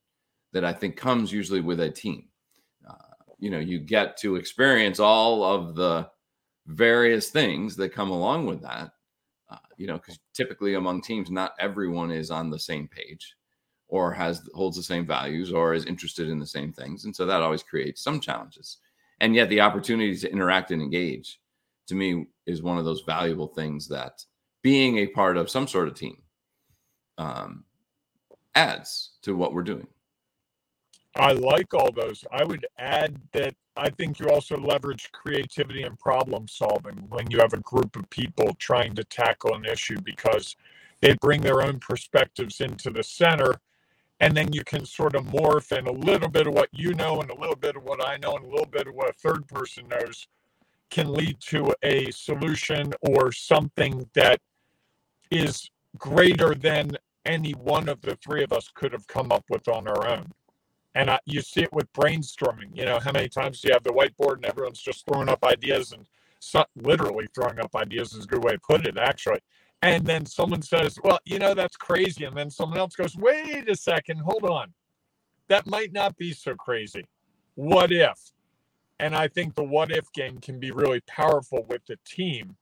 that 0.53 0.65
I 0.65 0.73
think 0.73 0.97
comes 0.97 1.33
usually 1.33 1.61
with 1.61 1.81
a 1.81 1.91
team. 1.91 2.29
Uh, 2.89 2.95
you 3.39 3.51
know, 3.51 3.59
you 3.59 3.79
get 3.79 4.17
to 4.19 4.37
experience 4.37 5.01
all 5.01 5.45
of 5.45 5.75
the 5.75 6.09
various 6.67 7.31
things 7.31 7.77
that 7.77 7.95
come 7.95 8.11
along 8.11 8.47
with 8.47 8.63
that. 8.63 8.93
Uh, 9.51 9.57
you 9.77 9.87
know, 9.87 9.97
because 9.97 10.19
typically 10.35 10.75
among 10.75 11.01
teams, 11.01 11.31
not 11.31 11.55
everyone 11.59 12.11
is 12.11 12.31
on 12.31 12.51
the 12.51 12.59
same 12.59 12.87
page 12.87 13.35
or 13.89 14.13
has 14.13 14.47
holds 14.55 14.77
the 14.77 14.83
same 14.83 15.07
values 15.07 15.53
or 15.53 15.73
is 15.73 15.87
interested 15.87 16.29
in 16.29 16.39
the 16.39 16.47
same 16.47 16.73
things, 16.73 17.05
and 17.05 17.17
so 17.17 17.25
that 17.25 17.41
always 17.41 17.63
creates 17.63 18.03
some 18.03 18.21
challenges. 18.21 18.79
And 19.21 19.35
yet, 19.35 19.49
the 19.49 19.63
opportunity 19.63 20.17
to 20.17 20.31
interact 20.31 20.71
and 20.71 20.83
engage, 20.83 21.41
to 21.87 21.95
me, 21.95 22.27
is 22.47 22.63
one 22.63 22.79
of 22.79 22.85
those 22.85 23.03
valuable 23.07 23.49
things 23.49 23.89
that 23.89 24.25
being 24.63 24.99
a 24.99 25.07
part 25.07 25.37
of 25.37 25.51
some 25.51 25.67
sort 25.67 25.89
of 25.89 25.95
team 25.95 26.23
um, 27.17 27.65
adds 28.55 29.13
to 29.23 29.35
what 29.35 29.55
we're 29.55 29.63
doing. 29.63 29.87
I 31.19 31.33
like 31.33 31.75
all 31.75 31.91
those. 31.91 32.25
I 32.31 32.45
would 32.45 32.65
add 32.79 33.17
that 33.33 33.55
I 33.77 33.91
think 33.91 34.21
you 34.21 34.29
also 34.29 34.57
leverage 34.57 35.11
creativity 35.13 35.83
and 35.83 35.99
problem 35.99 36.47
solving 36.47 36.95
when 37.09 37.29
you 37.31 37.39
have 37.39 37.53
a 37.53 37.61
group 37.61 37.97
of 37.97 38.09
people 38.11 38.55
trying 38.59 38.95
to 38.95 39.05
tackle 39.05 39.55
an 39.55 39.65
issue 39.65 40.01
because 40.03 40.55
they 41.01 41.15
bring 41.15 41.41
their 41.41 41.63
own 41.63 41.81
perspectives 41.81 42.61
into 42.61 42.91
the 42.91 43.03
center. 43.03 43.55
And 44.21 44.37
then 44.37 44.53
you 44.53 44.63
can 44.65 44.85
sort 44.85 45.17
of 45.17 45.25
morph 45.27 45.77
and 45.77 45.89
a 45.89 45.93
little 45.93 46.29
bit 46.29 46.47
of 46.47 46.55
what 46.55 46.69
you 46.73 46.95
know 46.95 47.21
and 47.21 47.31
a 47.31 47.39
little 47.39 47.57
bit 47.57 47.77
of 47.77 47.83
what 47.83 48.05
I 48.05 48.17
know 48.17 48.37
and 48.37 48.45
a 48.45 48.49
little 48.49 48.67
bit 48.67 48.87
of 48.87 48.95
what 48.95 49.11
a 49.11 49.13
third 49.13 49.47
person 49.49 49.89
knows 49.89 50.27
can 50.91 51.13
lead 51.13 51.39
to 51.41 51.75
a 51.83 52.11
solution 52.11 52.93
or 53.03 53.31
something 53.33 54.09
that 54.15 54.41
is 55.31 55.71
greater 55.99 56.55
than 56.55 56.93
any 57.25 57.53
one 57.53 57.89
of 57.89 58.01
the 58.01 58.17
three 58.17 58.43
of 58.43 58.53
us 58.53 58.71
could 58.75 58.93
have 58.93 59.07
come 59.07 59.31
up 59.31 59.45
with 59.51 59.69
on 59.69 59.87
our 59.87 60.09
own. 60.09 60.33
And 60.99 61.13
I, 61.13 61.21
you 61.27 61.43
see 61.43 61.63
it 61.63 61.73
with 61.73 61.93
brainstorming. 61.93 62.77
You 62.77 62.85
know, 62.85 62.99
how 62.99 63.13
many 63.13 63.29
times 63.29 63.61
do 63.61 63.69
you 63.69 63.75
have 63.75 63.85
the 63.85 63.93
whiteboard 63.93 64.39
and 64.39 64.47
everyone's 64.47 64.83
just 64.83 65.07
throwing 65.07 65.29
up 65.29 65.45
ideas 65.45 65.93
and 65.93 66.07
so, 66.41 66.65
literally 66.77 67.29
throwing 67.35 67.61
up 67.61 67.77
ideas 67.77 68.15
is 68.15 68.25
a 68.25 68.29
good 68.29 68.43
way 68.43 68.53
to 68.55 68.59
put 68.59 68.85
it, 68.85 68.99
actually. 68.99 69.41
And 69.81 70.05
then 70.07 70.27
someone 70.27 70.63
says, 70.63 70.99
well, 71.05 71.21
you 71.25 71.39
know, 71.39 71.55
that's 71.55 71.77
crazy. 71.77 72.25
And 72.25 72.37
then 72.37 72.51
someone 72.51 72.79
else 72.81 72.97
goes, 72.97 73.17
wait 73.17 73.71
a 73.71 73.77
second, 73.77 74.19
hold 74.19 74.45
on. 74.45 74.75
That 75.49 75.69
might 75.69 75.93
not 75.93 76.17
be 76.17 76.33
so 76.33 76.57
crazy. 76.57 77.07
What 77.55 77.93
if? 77.93 78.19
And 79.01 79.15
I 79.15 79.29
think 79.29 79.55
the 79.55 79.65
what 79.65 79.93
if 79.93 80.13
game 80.13 80.39
can 80.39 80.59
be 80.59 80.73
really 80.73 81.01
powerful 81.07 81.65
with 81.69 81.87
the 81.87 81.99
team, 82.05 82.57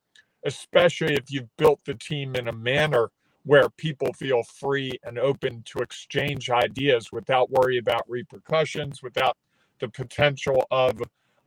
especially 0.45 1.15
if 1.15 1.31
you've 1.31 1.57
built 1.57 1.81
the 1.87 1.95
team 1.95 2.37
in 2.37 2.49
a 2.49 2.53
manner 2.53 3.11
where 3.47 3.69
people 3.71 4.13
feel 4.13 4.43
free 4.43 4.91
and 5.05 5.19
open 5.19 5.63
to 5.65 5.79
exchange 5.79 6.51
ideas 6.51 7.13
without 7.13 7.49
worry 7.49 7.79
about 7.79 8.03
repercussions, 8.09 9.05
without 9.05 9.37
the 9.79 9.89
potential 9.89 10.67
of, 10.73 11.01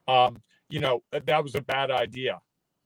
um, 0.08 0.42
you 0.70 0.80
know, 0.80 1.04
that 1.12 1.44
was 1.44 1.56
a 1.56 1.62
bad 1.62 1.92
idea. 1.92 2.40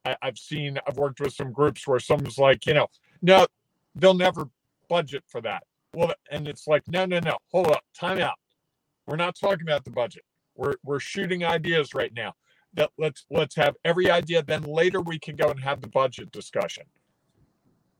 I, 0.04 0.18
I've 0.24 0.40
seen, 0.40 0.80
I've 0.88 0.98
worked 0.98 1.20
with 1.20 1.32
some 1.32 1.52
groups 1.52 1.88
where 1.88 2.00
someone's 2.00 2.40
like, 2.40 2.66
you 2.66 2.74
know, 2.74 2.88
no, 3.22 3.46
they'll 3.94 4.16
never 4.16 4.50
budget 4.90 5.24
for 5.28 5.42
that. 5.42 5.64
Well, 5.94 6.14
and 6.32 6.48
it's 6.48 6.66
like, 6.66 6.82
no, 6.88 7.06
no, 7.06 7.20
no, 7.20 7.38
hold 7.52 7.68
up, 7.68 7.84
time 7.94 8.18
out. 8.20 8.40
We're 9.06 9.16
not 9.16 9.36
talking 9.40 9.62
about 9.62 9.86
the 9.86 9.92
budget. 9.92 10.24
We're 10.56 10.76
we're 10.84 11.00
shooting 11.00 11.44
ideas 11.46 11.94
right 11.94 12.14
now. 12.16 12.34
That 12.74 12.90
let's 12.98 13.26
let's 13.30 13.56
have 13.56 13.76
every 13.86 14.10
idea. 14.10 14.42
Then 14.44 14.64
later 14.64 15.02
we 15.02 15.20
can 15.20 15.36
go 15.36 15.50
and 15.50 15.60
have 15.60 15.82
the 15.82 15.88
budget 15.88 16.32
discussion. 16.32 16.84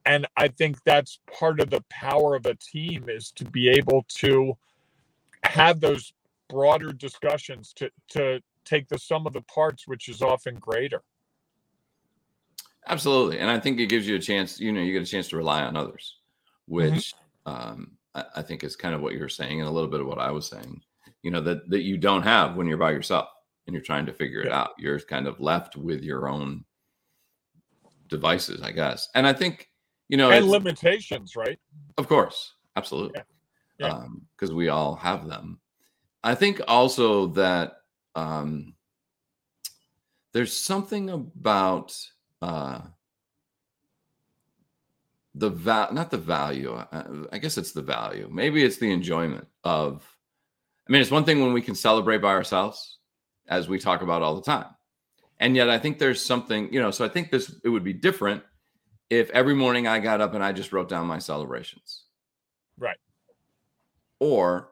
And 0.06 0.28
I 0.36 0.50
think 0.50 0.84
that's 0.84 1.20
part 1.32 1.60
of 1.60 1.70
the 1.70 1.84
power 1.90 2.36
of 2.36 2.46
a 2.46 2.56
team 2.56 3.06
is 3.08 3.32
to 3.32 3.46
be 3.46 3.70
able 3.70 4.06
to 4.16 4.58
have 5.44 5.80
those 5.80 6.14
broader 6.50 6.92
discussions 6.92 7.74
to 7.74 7.90
to 8.10 8.42
take 8.66 8.88
the 8.88 8.98
sum 9.00 9.28
of 9.28 9.34
the 9.34 9.42
parts, 9.42 9.88
which 9.88 10.10
is 10.10 10.22
often 10.22 10.56
greater. 10.56 11.02
Absolutely, 12.88 13.40
and 13.40 13.50
I 13.50 13.60
think 13.60 13.80
it 13.80 13.88
gives 13.88 14.08
you 14.08 14.16
a 14.16 14.20
chance. 14.20 14.60
You 14.60 14.72
know, 14.72 14.82
you 14.82 14.94
get 14.94 15.08
a 15.08 15.12
chance 15.12 15.30
to 15.30 15.38
rely 15.38 15.64
on 15.64 15.78
others, 15.78 16.18
Mm-hmm. 16.70 16.96
which 16.96 17.14
um, 17.46 17.98
I, 18.16 18.24
I 18.38 18.42
think 18.42 18.64
is 18.64 18.76
kind 18.76 18.96
of 18.96 19.02
what 19.02 19.14
you're 19.14 19.30
saying, 19.30 19.60
and 19.60 19.68
a 19.68 19.72
little 19.72 19.90
bit 19.90 20.00
of 20.00 20.08
what 20.08 20.20
I 20.20 20.32
was 20.32 20.48
saying. 20.48 20.82
You 21.22 21.32
know 21.32 21.42
that 21.42 21.70
that 21.70 21.84
you 21.84 21.98
don't 21.98 22.24
have 22.24 22.56
when 22.56 22.68
you're 22.68 22.78
by 22.78 22.92
yourself 22.92 23.28
and 23.66 23.74
you're 23.74 23.84
trying 23.84 24.06
to 24.06 24.14
figure 24.14 24.42
it 24.42 24.52
out. 24.52 24.72
You're 24.78 25.00
kind 25.00 25.28
of 25.28 25.40
left 25.40 25.76
with 25.78 26.04
your 26.04 26.28
own 26.28 26.66
devices, 28.10 28.62
I 28.62 28.72
guess. 28.72 29.08
And 29.16 29.26
I 29.26 29.34
think 29.34 29.70
you 30.14 30.18
know, 30.18 30.30
and 30.30 30.48
limitations, 30.48 31.36
right? 31.36 31.58
of 31.98 32.08
course, 32.08 32.54
absolutely, 32.76 33.20
Yeah. 33.80 33.88
Yeah. 33.88 34.08
because 34.36 34.54
we 34.54 34.70
all 34.70 34.94
have 34.94 35.28
them. 35.28 35.60
I 36.24 36.36
think 36.36 36.62
also 36.68 37.30
that 37.30 37.78
um, 38.14 38.76
there's 40.32 40.56
something 40.56 41.10
about 41.10 41.98
uh, 42.44 42.82
the 45.34 45.50
val 45.50 45.92
not 45.92 46.12
the 46.12 46.18
value 46.18 46.74
uh, 46.74 47.26
i 47.32 47.40
guess 47.40 47.58
it's 47.58 47.72
the 47.72 47.82
value 47.82 48.30
maybe 48.32 48.64
it's 48.64 48.78
the 48.78 48.92
enjoyment 48.92 49.48
of 49.64 50.06
i 50.88 50.92
mean 50.92 51.02
it's 51.02 51.10
one 51.10 51.24
thing 51.24 51.42
when 51.42 51.54
we 51.54 51.62
can 51.62 51.74
celebrate 51.74 52.20
by 52.20 52.30
ourselves 52.30 53.00
as 53.48 53.68
we 53.68 53.80
talk 53.80 54.04
about 54.04 54.22
all 54.22 54.36
the 54.36 54.44
time 54.44 54.68
and 55.40 55.56
yet 55.56 55.72
i 55.72 55.80
think 55.80 55.98
there's 55.98 56.24
something 56.24 56.72
you 56.72 56.80
know 56.80 56.92
so 56.92 57.04
i 57.04 57.10
think 57.10 57.32
this 57.32 57.56
it 57.64 57.70
would 57.70 57.84
be 57.84 57.94
different 57.94 58.44
if 59.10 59.30
every 59.32 59.54
morning 59.56 59.88
i 59.88 60.00
got 60.00 60.22
up 60.22 60.34
and 60.34 60.44
i 60.44 60.52
just 60.52 60.72
wrote 60.74 60.90
down 60.90 61.06
my 61.08 61.20
celebrations 61.20 62.04
Right. 62.78 62.98
or 64.20 64.70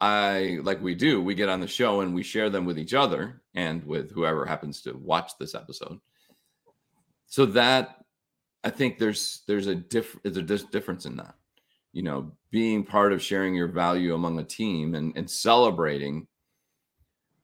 i 0.00 0.58
like 0.62 0.82
we 0.82 0.94
do 0.94 1.22
we 1.22 1.34
get 1.34 1.48
on 1.48 1.60
the 1.60 1.66
show 1.66 2.00
and 2.00 2.14
we 2.14 2.22
share 2.22 2.50
them 2.50 2.64
with 2.64 2.78
each 2.78 2.94
other 2.94 3.42
and 3.54 3.84
with 3.84 4.10
whoever 4.12 4.44
happens 4.44 4.82
to 4.82 4.92
watch 4.92 5.32
this 5.38 5.54
episode 5.54 5.98
so 7.26 7.44
that 7.46 7.96
I 8.64 8.70
think 8.70 8.98
there's 8.98 9.42
there's 9.46 9.66
a 9.66 9.74
diff 9.74 10.18
there's 10.24 10.36
a 10.36 10.66
difference 10.66 11.06
in 11.06 11.16
that. 11.16 11.34
You 11.92 12.02
know, 12.02 12.32
being 12.50 12.84
part 12.84 13.12
of 13.12 13.22
sharing 13.22 13.54
your 13.54 13.68
value 13.68 14.14
among 14.14 14.38
a 14.38 14.44
team 14.44 14.94
and 14.94 15.16
and 15.16 15.30
celebrating. 15.30 16.26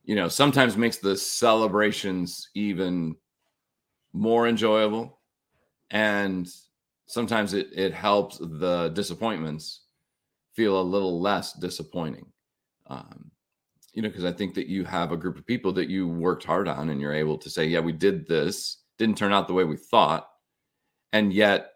You 0.05 0.17
know, 0.17 0.29
sometimes 0.29 0.76
makes 0.76 0.99
the 0.99 1.17
celebrations 1.17 2.50
even 2.55 3.17
more 4.12 4.49
enjoyable, 4.49 5.21
and 5.91 6.49
sometimes 7.07 7.55
it 7.55 7.69
it 7.75 7.93
helps 7.93 8.38
the 8.38 8.91
disappointments 8.95 9.83
feel 10.55 10.81
a 10.81 10.83
little 10.83 11.21
less 11.21 11.53
disappointing. 11.55 12.26
Um, 12.87 13.31
you 13.93 14.03
know, 14.03 14.09
because 14.09 14.25
I 14.25 14.33
think 14.33 14.55
that 14.55 14.67
you 14.67 14.85
have 14.85 15.12
a 15.12 15.17
group 15.17 15.38
of 15.38 15.47
people 15.47 15.73
that 15.73 15.88
you 15.88 16.09
worked 16.09 16.45
hard 16.45 16.69
on, 16.69 16.91
and 16.91 17.00
you're 17.00 17.14
able 17.14 17.38
to 17.38 17.50
say, 17.50 17.67
"Yeah, 17.67 17.81
we 17.81 17.93
did 17.93 18.26
this. 18.26 18.79
Didn't 18.99 19.19
turn 19.19 19.33
out 19.33 19.49
the 19.49 19.55
way 19.55 19.64
we 19.64 19.76
thought." 19.76 20.29
and 21.14 21.33
yet 21.33 21.71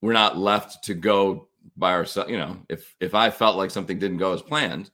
we're 0.00 0.12
not 0.14 0.38
left 0.38 0.84
to 0.84 0.94
go 0.94 1.48
by 1.76 1.92
ourselves 1.92 2.30
you 2.30 2.38
know 2.38 2.56
if 2.70 2.94
if 3.00 3.14
i 3.14 3.28
felt 3.28 3.56
like 3.56 3.70
something 3.70 3.98
didn't 3.98 4.18
go 4.18 4.32
as 4.32 4.40
planned 4.40 4.90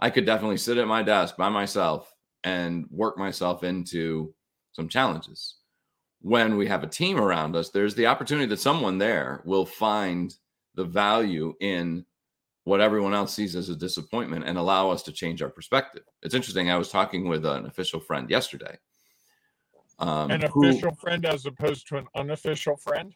i 0.00 0.10
could 0.10 0.26
definitely 0.26 0.56
sit 0.56 0.78
at 0.78 0.88
my 0.88 1.02
desk 1.02 1.36
by 1.36 1.48
myself 1.48 2.12
and 2.42 2.86
work 2.90 3.18
myself 3.18 3.62
into 3.62 4.34
some 4.72 4.88
challenges 4.88 5.56
when 6.22 6.56
we 6.56 6.66
have 6.66 6.82
a 6.82 6.86
team 6.86 7.18
around 7.18 7.56
us 7.56 7.70
there's 7.70 7.94
the 7.94 8.06
opportunity 8.06 8.46
that 8.46 8.60
someone 8.60 8.98
there 8.98 9.42
will 9.44 9.66
find 9.66 10.34
the 10.74 10.84
value 10.84 11.54
in 11.60 12.04
what 12.64 12.80
everyone 12.80 13.14
else 13.14 13.34
sees 13.34 13.56
as 13.56 13.68
a 13.70 13.76
disappointment 13.76 14.44
and 14.44 14.58
allow 14.58 14.90
us 14.90 15.02
to 15.02 15.12
change 15.12 15.40
our 15.42 15.48
perspective 15.48 16.02
it's 16.22 16.34
interesting 16.34 16.70
i 16.70 16.76
was 16.76 16.90
talking 16.90 17.28
with 17.28 17.44
an 17.46 17.66
official 17.66 18.00
friend 18.00 18.28
yesterday 18.30 18.76
um, 19.98 20.30
An 20.30 20.40
who- 20.42 20.66
official 20.68 20.94
friend 20.94 21.26
as 21.26 21.44
opposed 21.46 21.86
to 21.88 21.98
an 21.98 22.06
unofficial 22.16 22.76
friend. 22.78 23.14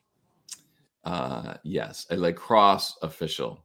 Uh, 1.03 1.55
yes, 1.65 2.07
a 2.11 2.17
lacrosse 2.17 2.97
official 3.01 3.65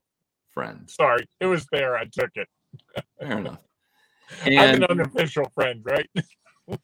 friend. 0.53 0.89
Sorry, 0.89 1.25
it 1.41 1.45
was 1.45 1.65
there. 1.71 1.97
I 1.97 2.05
took 2.05 2.29
it. 2.35 2.47
Fair 3.19 3.39
enough. 3.39 3.59
I'm 4.45 4.75
an 4.75 4.83
unofficial 4.85 5.51
friend, 5.53 5.81
right? 5.83 6.09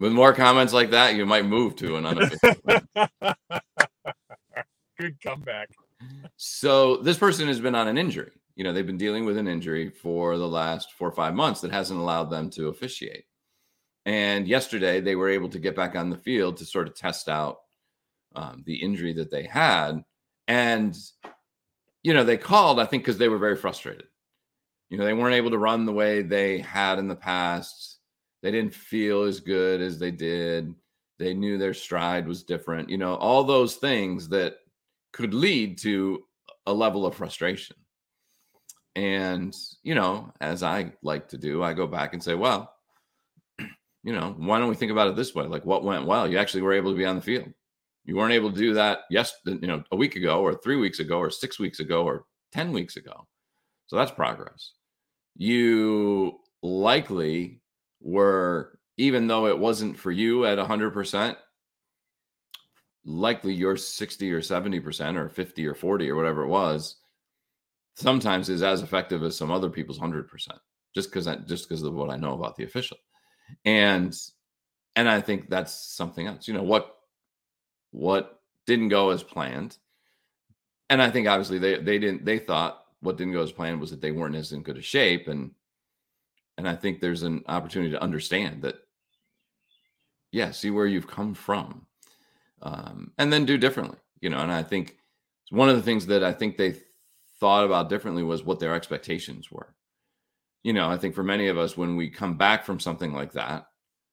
with 0.00 0.12
more 0.12 0.32
comments 0.32 0.72
like 0.72 0.90
that, 0.90 1.14
you 1.14 1.26
might 1.26 1.44
move 1.44 1.76
to 1.76 1.96
an 1.96 2.06
unofficial. 2.06 2.54
Good 4.98 5.20
comeback. 5.22 5.68
So 6.36 6.96
this 6.96 7.18
person 7.18 7.46
has 7.48 7.60
been 7.60 7.74
on 7.74 7.86
an 7.86 7.98
injury. 7.98 8.32
You 8.56 8.64
know, 8.64 8.72
they've 8.72 8.86
been 8.86 8.98
dealing 8.98 9.24
with 9.24 9.38
an 9.38 9.46
injury 9.46 9.90
for 9.90 10.36
the 10.36 10.48
last 10.48 10.92
four 10.92 11.08
or 11.08 11.12
five 11.12 11.34
months 11.34 11.60
that 11.60 11.70
hasn't 11.70 12.00
allowed 12.00 12.30
them 12.30 12.50
to 12.50 12.68
officiate. 12.68 13.24
And 14.06 14.48
yesterday, 14.48 15.00
they 15.00 15.16
were 15.16 15.28
able 15.28 15.50
to 15.50 15.58
get 15.58 15.76
back 15.76 15.94
on 15.94 16.10
the 16.10 16.16
field 16.16 16.56
to 16.56 16.64
sort 16.64 16.88
of 16.88 16.94
test 16.94 17.28
out 17.28 17.58
um, 18.34 18.62
the 18.66 18.76
injury 18.76 19.12
that 19.14 19.30
they 19.30 19.44
had. 19.44 20.02
And, 20.48 20.96
you 22.02 22.14
know, 22.14 22.24
they 22.24 22.38
called, 22.38 22.80
I 22.80 22.86
think, 22.86 23.02
because 23.02 23.18
they 23.18 23.28
were 23.28 23.38
very 23.38 23.56
frustrated. 23.56 24.06
You 24.88 24.98
know, 24.98 25.04
they 25.04 25.14
weren't 25.14 25.36
able 25.36 25.50
to 25.50 25.58
run 25.58 25.84
the 25.84 25.92
way 25.92 26.22
they 26.22 26.58
had 26.58 26.98
in 26.98 27.08
the 27.08 27.14
past. 27.14 27.89
They 28.42 28.50
didn't 28.50 28.74
feel 28.74 29.22
as 29.22 29.40
good 29.40 29.80
as 29.80 29.98
they 29.98 30.10
did. 30.10 30.74
They 31.18 31.34
knew 31.34 31.58
their 31.58 31.74
stride 31.74 32.26
was 32.26 32.42
different. 32.42 32.88
You 32.88 32.98
know, 32.98 33.14
all 33.16 33.44
those 33.44 33.76
things 33.76 34.28
that 34.30 34.56
could 35.12 35.34
lead 35.34 35.78
to 35.78 36.24
a 36.66 36.72
level 36.72 37.04
of 37.04 37.14
frustration. 37.14 37.76
And, 38.96 39.54
you 39.82 39.94
know, 39.94 40.32
as 40.40 40.62
I 40.62 40.92
like 41.02 41.28
to 41.28 41.38
do, 41.38 41.62
I 41.62 41.74
go 41.74 41.86
back 41.86 42.14
and 42.14 42.22
say, 42.22 42.34
well, 42.34 42.74
you 44.02 44.12
know, 44.12 44.34
why 44.36 44.58
don't 44.58 44.68
we 44.68 44.74
think 44.74 44.92
about 44.92 45.08
it 45.08 45.16
this 45.16 45.34
way? 45.34 45.46
Like, 45.46 45.64
what 45.64 45.84
went 45.84 46.06
well? 46.06 46.28
You 46.28 46.38
actually 46.38 46.62
were 46.62 46.72
able 46.72 46.92
to 46.92 46.98
be 46.98 47.06
on 47.06 47.16
the 47.16 47.22
field. 47.22 47.52
You 48.04 48.16
weren't 48.16 48.32
able 48.32 48.50
to 48.50 48.58
do 48.58 48.74
that, 48.74 49.00
yes, 49.10 49.32
you 49.44 49.58
know, 49.60 49.84
a 49.92 49.96
week 49.96 50.16
ago 50.16 50.40
or 50.40 50.54
three 50.54 50.76
weeks 50.76 50.98
ago 50.98 51.18
or 51.18 51.30
six 51.30 51.58
weeks 51.58 51.80
ago 51.80 52.04
or 52.04 52.24
10 52.52 52.72
weeks 52.72 52.96
ago. 52.96 53.26
So 53.86 53.96
that's 53.96 54.10
progress. 54.10 54.72
You 55.36 56.38
likely 56.62 57.60
were, 58.00 58.78
even 58.96 59.26
though 59.26 59.46
it 59.46 59.58
wasn't 59.58 59.98
for 59.98 60.10
you 60.10 60.46
at 60.46 60.58
100%, 60.58 61.36
likely 63.04 63.54
your 63.54 63.76
60 63.76 64.32
or 64.32 64.40
70% 64.40 65.16
or 65.16 65.28
50 65.28 65.66
or 65.66 65.74
40 65.74 66.10
or 66.10 66.16
whatever 66.16 66.42
it 66.42 66.48
was 66.48 66.96
sometimes 67.96 68.48
is 68.48 68.62
as 68.62 68.82
effective 68.82 69.22
as 69.22 69.36
some 69.36 69.50
other 69.50 69.70
people's 69.70 69.98
100% 69.98 70.26
just 70.94 71.10
because 71.10 71.26
just 71.46 71.68
because 71.68 71.82
of 71.82 71.94
what 71.94 72.10
i 72.10 72.16
know 72.16 72.34
about 72.34 72.56
the 72.56 72.64
official. 72.64 72.96
And 73.64 74.16
and 74.96 75.08
i 75.08 75.20
think 75.20 75.48
that's 75.48 75.72
something 75.72 76.26
else 76.26 76.48
you 76.48 76.54
know 76.54 76.62
what 76.62 76.96
what 77.90 78.40
didn't 78.66 78.88
go 78.88 79.10
as 79.10 79.22
planned 79.22 79.76
and 80.88 81.00
i 81.00 81.10
think 81.10 81.26
obviously 81.26 81.58
they 81.58 81.78
they 81.78 81.98
didn't 81.98 82.24
they 82.24 82.38
thought 82.38 82.84
what 83.00 83.16
didn't 83.16 83.32
go 83.32 83.42
as 83.42 83.52
planned 83.52 83.80
was 83.80 83.90
that 83.90 84.00
they 84.00 84.12
weren't 84.12 84.36
as 84.36 84.52
in 84.52 84.62
good 84.62 84.76
a 84.76 84.82
shape 84.82 85.28
and 85.28 85.52
and 86.60 86.68
i 86.68 86.76
think 86.76 87.00
there's 87.00 87.22
an 87.22 87.42
opportunity 87.48 87.90
to 87.90 88.02
understand 88.02 88.62
that 88.62 88.76
yeah 90.30 90.50
see 90.50 90.70
where 90.70 90.86
you've 90.86 91.08
come 91.08 91.34
from 91.34 91.86
um, 92.62 93.10
and 93.18 93.32
then 93.32 93.46
do 93.46 93.56
differently 93.56 93.98
you 94.20 94.28
know 94.28 94.38
and 94.38 94.52
i 94.52 94.62
think 94.62 94.96
one 95.50 95.68
of 95.68 95.76
the 95.76 95.82
things 95.82 96.06
that 96.06 96.22
i 96.22 96.32
think 96.32 96.56
they 96.56 96.74
thought 97.40 97.64
about 97.64 97.88
differently 97.88 98.22
was 98.22 98.44
what 98.44 98.60
their 98.60 98.74
expectations 98.74 99.50
were. 99.50 99.74
You 100.62 100.74
know 100.74 100.90
i 100.90 100.98
think 100.98 101.14
for 101.14 101.22
many 101.22 101.48
of 101.48 101.56
us 101.56 101.76
when 101.76 101.96
we 101.96 102.10
come 102.10 102.36
back 102.36 102.64
from 102.64 102.78
something 102.78 103.14
like 103.14 103.32
that 103.32 103.66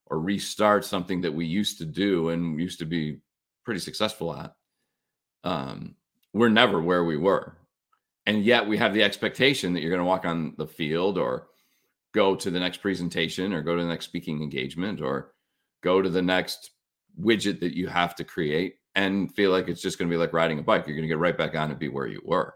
or 0.06 0.20
restart 0.20 0.86
something 0.86 1.20
that 1.22 1.34
we 1.34 1.46
used 1.46 1.78
to 1.80 1.86
do 1.86 2.30
and 2.30 2.60
used 2.60 2.80
to 2.80 2.86
be 2.86 3.20
pretty 3.66 3.82
successful 3.82 4.34
at 4.34 4.54
um, 5.44 5.96
we're 6.34 6.50
never 6.50 6.82
where 6.82 7.04
we 7.04 7.18
were. 7.18 7.58
And 8.26 8.44
yet 8.44 8.68
we 8.68 8.78
have 8.78 8.94
the 8.94 9.04
expectation 9.04 9.74
that 9.74 9.82
you're 9.82 9.92
going 9.92 10.02
to 10.02 10.06
walk 10.06 10.26
on 10.26 10.54
the 10.58 10.68
field 10.68 11.18
or 11.18 11.48
go 12.18 12.36
to 12.36 12.50
the 12.50 12.60
next 12.60 12.78
presentation 12.78 13.54
or 13.54 13.62
go 13.62 13.76
to 13.76 13.84
the 13.84 13.88
next 13.88 14.06
speaking 14.06 14.42
engagement 14.42 15.02
or 15.02 15.34
go 15.84 16.02
to 16.02 16.10
the 16.10 16.22
next 16.22 16.72
widget 17.22 17.60
that 17.60 17.78
you 17.78 17.88
have 17.88 18.16
to 18.16 18.24
create 18.24 18.78
and 18.96 19.32
feel 19.36 19.52
like 19.52 19.68
it's 19.68 19.84
just 19.84 20.00
going 20.00 20.10
to 20.10 20.14
be 20.14 20.18
like 20.18 20.34
riding 20.34 20.58
a 20.58 20.64
bike. 20.64 20.88
You're 20.88 20.96
going 20.96 21.08
to 21.08 21.14
get 21.14 21.20
right 21.20 21.38
back 21.38 21.54
on 21.54 21.70
and 21.70 21.78
be 21.78 21.90
where 21.90 22.08
you 22.08 22.20
were. 22.26 22.56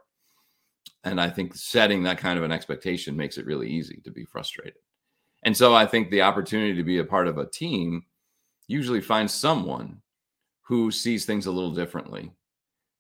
And 1.04 1.22
I 1.22 1.30
think 1.30 1.54
setting 1.54 2.02
that 2.04 2.18
kind 2.18 2.40
of 2.40 2.44
an 2.44 2.52
expectation 2.52 3.16
makes 3.16 3.38
it 3.38 3.46
really 3.46 3.70
easy 3.70 4.02
to 4.04 4.10
be 4.10 4.26
frustrated. 4.26 4.82
And 5.44 5.56
so 5.56 5.76
I 5.76 5.86
think 5.86 6.10
the 6.10 6.24
opportunity 6.24 6.74
to 6.74 6.84
be 6.84 6.98
a 6.98 7.04
part 7.04 7.28
of 7.28 7.38
a 7.38 7.46
team 7.48 8.04
usually 8.68 9.02
finds 9.02 9.32
someone 9.32 10.02
who 10.64 10.90
sees 10.90 11.26
things 11.26 11.46
a 11.46 11.52
little 11.52 11.74
differently 11.74 12.32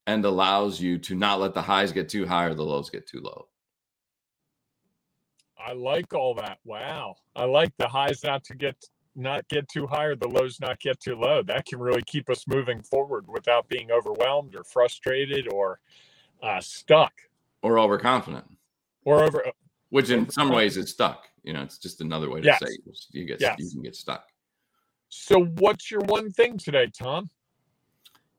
and 0.06 0.24
allows 0.25 0.80
you 0.80 1.00
to 1.00 1.15
not 1.15 1.39
let 1.39 1.56
the 1.56 1.62
highs 1.63 1.91
get 1.91 2.08
too 2.08 2.27
high 2.27 2.46
or 2.46 2.53
the 2.53 2.63
lows 2.63 2.91
get 2.91 3.08
too 3.08 3.22
low. 3.22 3.48
I 5.65 5.74
like 5.74 6.13
all 6.13 6.34
that. 6.36 6.60
Wow. 6.65 7.15
I 7.36 7.46
like 7.46 7.72
the 7.77 7.88
highs 7.88 8.24
not 8.24 8.44
to 8.46 8.56
get 8.56 8.75
not 9.15 9.48
get 9.50 9.68
too 9.68 9.86
high 9.88 10.06
or 10.06 10.15
the 10.15 10.27
lows 10.27 10.60
not 10.62 10.80
get 10.80 11.00
too 11.00 11.15
low. 11.15 11.44
That 11.44 11.65
can 11.65 11.80
really 11.80 12.01
keep 12.03 12.30
us 12.30 12.48
moving 12.48 12.82
forward 12.82 13.27
without 13.27 13.68
being 13.68 13.91
overwhelmed 13.91 14.56
or 14.56 14.63
frustrated 14.63 15.48
or 15.51 15.80
uh, 16.41 16.62
stuck 16.62 17.13
or 17.62 17.77
overconfident 17.77 18.46
or 19.03 19.24
over 19.24 19.46
uh, 19.46 19.51
which 19.89 20.10
in 20.10 20.30
some 20.30 20.50
ways 20.50 20.77
is 20.77 20.89
stuck. 20.89 21.27
You 21.44 21.53
know, 21.53 21.62
it's 21.62 21.77
just 21.77 22.01
another 22.01 22.30
way 22.30 22.39
to 22.39 22.48
Yes. 22.48 22.60
say 22.60 22.68
it. 22.68 23.06
you 23.12 23.25
get 23.25 23.41
Yes. 23.41 23.56
you 23.60 23.70
can 23.70 23.82
get 23.82 23.96
stuck. 23.96 24.25
So 25.10 25.44
what's 25.58 25.91
your 25.91 26.01
one 26.01 26.32
thing 26.32 26.58
today, 26.58 26.88
Tom? 26.88 27.30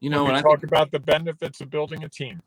You 0.00 0.10
know, 0.10 0.24
When 0.24 0.34
and 0.34 0.36
we 0.36 0.38
I 0.38 0.42
talk 0.42 0.64
about 0.64 0.90
the 0.90 1.00
benefits 1.00 1.60
of 1.60 1.68
building 1.70 2.02
a 2.02 2.08
team. 2.08 2.40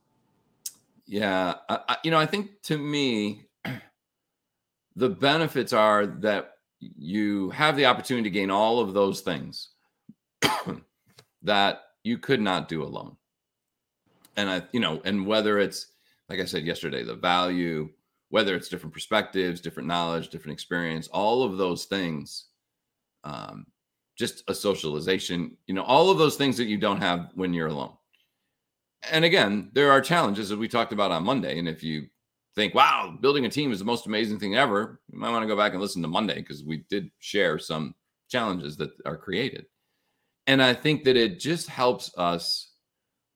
yeah, 1.06 1.56
I, 1.70 1.80
I, 1.88 1.98
you 2.04 2.12
know, 2.12 2.18
I 2.18 2.26
think 2.26 2.62
to 2.64 2.78
me, 2.78 3.45
the 4.96 5.10
benefits 5.10 5.74
are 5.74 6.06
that 6.06 6.52
you 6.80 7.50
have 7.52 7.76
the 7.76 7.86
opportunity 7.86 8.30
to 8.30 8.34
gain 8.34 8.52
all 8.52 8.80
of 8.80 8.94
those 8.94 9.22
things 9.22 9.70
that 11.42 11.82
you 12.04 12.18
could 12.18 12.42
not 12.42 12.68
do 12.68 12.84
alone. 12.84 13.16
And 14.38 14.50
I, 14.50 14.64
you 14.72 14.80
know, 14.80 15.02
and 15.06 15.26
whether 15.26 15.60
it's 15.60 15.88
like 16.30 16.40
I 16.40 16.46
said 16.46 16.66
yesterday, 16.66 17.04
the 17.04 17.16
value, 17.16 17.90
whether 18.30 18.56
it's 18.56 18.70
different 18.70 18.94
perspectives, 18.94 19.62
different 19.62 19.88
knowledge, 19.88 20.30
different 20.30 20.54
experience, 20.54 21.08
all 21.08 21.44
of 21.44 21.58
those 21.58 21.86
things, 21.86 22.48
um, 23.24 23.66
just 24.18 24.44
a 24.48 24.54
socialization, 24.54 25.56
you 25.68 25.74
know, 25.74 25.84
all 25.84 26.10
of 26.10 26.18
those 26.18 26.36
things 26.36 26.58
that 26.58 26.66
you 26.66 26.78
don't 26.78 27.02
have 27.02 27.30
when 27.36 27.54
you're 27.54 27.68
alone. 27.68 27.94
And 29.12 29.24
again, 29.24 29.70
there 29.74 29.92
are 29.92 30.02
challenges 30.02 30.50
that 30.50 30.58
we 30.58 30.68
talked 30.68 30.94
about 30.94 31.12
on 31.12 31.24
Monday. 31.24 31.60
And 31.60 31.68
if 31.68 31.84
you 31.84 32.08
think, 32.56 32.74
wow, 32.74 33.18
building 33.20 33.46
a 33.46 33.50
team 33.50 33.72
is 33.72 33.80
the 33.80 33.86
most 33.86 34.08
amazing 34.08 34.40
thing 34.40 34.56
ever, 34.56 35.02
you 35.12 35.20
might 35.20 35.32
want 35.32 35.44
to 35.44 35.48
go 35.48 35.58
back 35.58 35.74
and 35.74 35.82
listen 35.82 36.02
to 36.02 36.08
Monday 36.08 36.36
because 36.36 36.64
we 36.64 36.86
did 36.90 37.12
share 37.20 37.60
some 37.60 37.94
challenges 38.30 38.78
that 38.78 38.92
are 39.06 39.18
created. 39.18 39.66
And 40.48 40.62
I 40.62 40.74
think 40.74 41.04
that 41.04 41.18
it 41.18 41.40
just 41.40 41.68
helps 41.68 42.12
us 42.18 42.72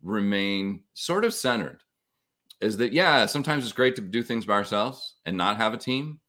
remain 0.01 0.83
sort 0.93 1.25
of 1.25 1.33
centered. 1.33 1.81
Is 2.61 2.77
that, 2.77 2.93
yeah, 2.93 3.25
sometimes 3.25 3.63
it's 3.63 3.73
great 3.73 3.95
to 3.95 4.01
do 4.01 4.21
things 4.21 4.45
by 4.45 4.53
ourselves 4.53 5.15
and 5.25 5.35
not 5.35 5.57
have 5.57 5.73
a 5.73 5.77
team. 5.77 6.19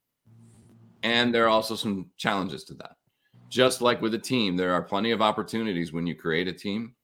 And 1.03 1.33
there 1.33 1.45
are 1.45 1.49
also 1.49 1.75
some 1.75 2.09
challenges 2.17 2.63
to 2.65 2.73
that. 2.75 2.95
Just 3.49 3.81
like 3.81 4.01
with 4.01 4.13
a 4.13 4.19
team, 4.19 4.55
there 4.55 4.73
are 4.73 4.81
plenty 4.81 5.11
of 5.11 5.21
opportunities 5.21 5.91
when 5.91 6.07
you 6.07 6.15
create 6.15 6.47
a 6.47 6.53
team, 6.53 6.95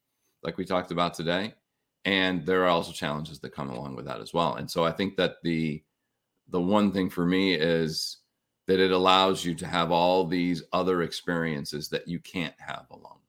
like 0.44 0.58
we 0.58 0.66
talked 0.66 0.92
about 0.92 1.14
today. 1.14 1.54
And 2.06 2.46
there 2.46 2.64
are 2.64 2.70
also 2.70 2.92
challenges 2.92 3.40
that 3.40 3.52
come 3.52 3.70
along 3.70 3.96
with 3.96 4.06
that 4.06 4.22
as 4.22 4.34
well. 4.34 4.56
And 4.56 4.70
so 4.70 4.84
I 4.86 4.92
think 4.92 5.18
that 5.18 5.36
the 5.44 5.84
the 6.50 6.62
one 6.62 6.92
thing 6.92 7.10
for 7.10 7.26
me 7.26 7.54
is 7.54 8.18
that 8.68 8.80
it 8.80 8.92
allows 8.92 9.46
you 9.46 9.56
to 9.56 9.68
have 9.68 9.92
all 9.92 10.26
these 10.26 10.64
other 10.74 11.02
experiences 11.04 11.90
that 11.90 12.08
you 12.08 12.20
can't 12.20 12.56
have 12.60 12.86
alone. 12.92 13.20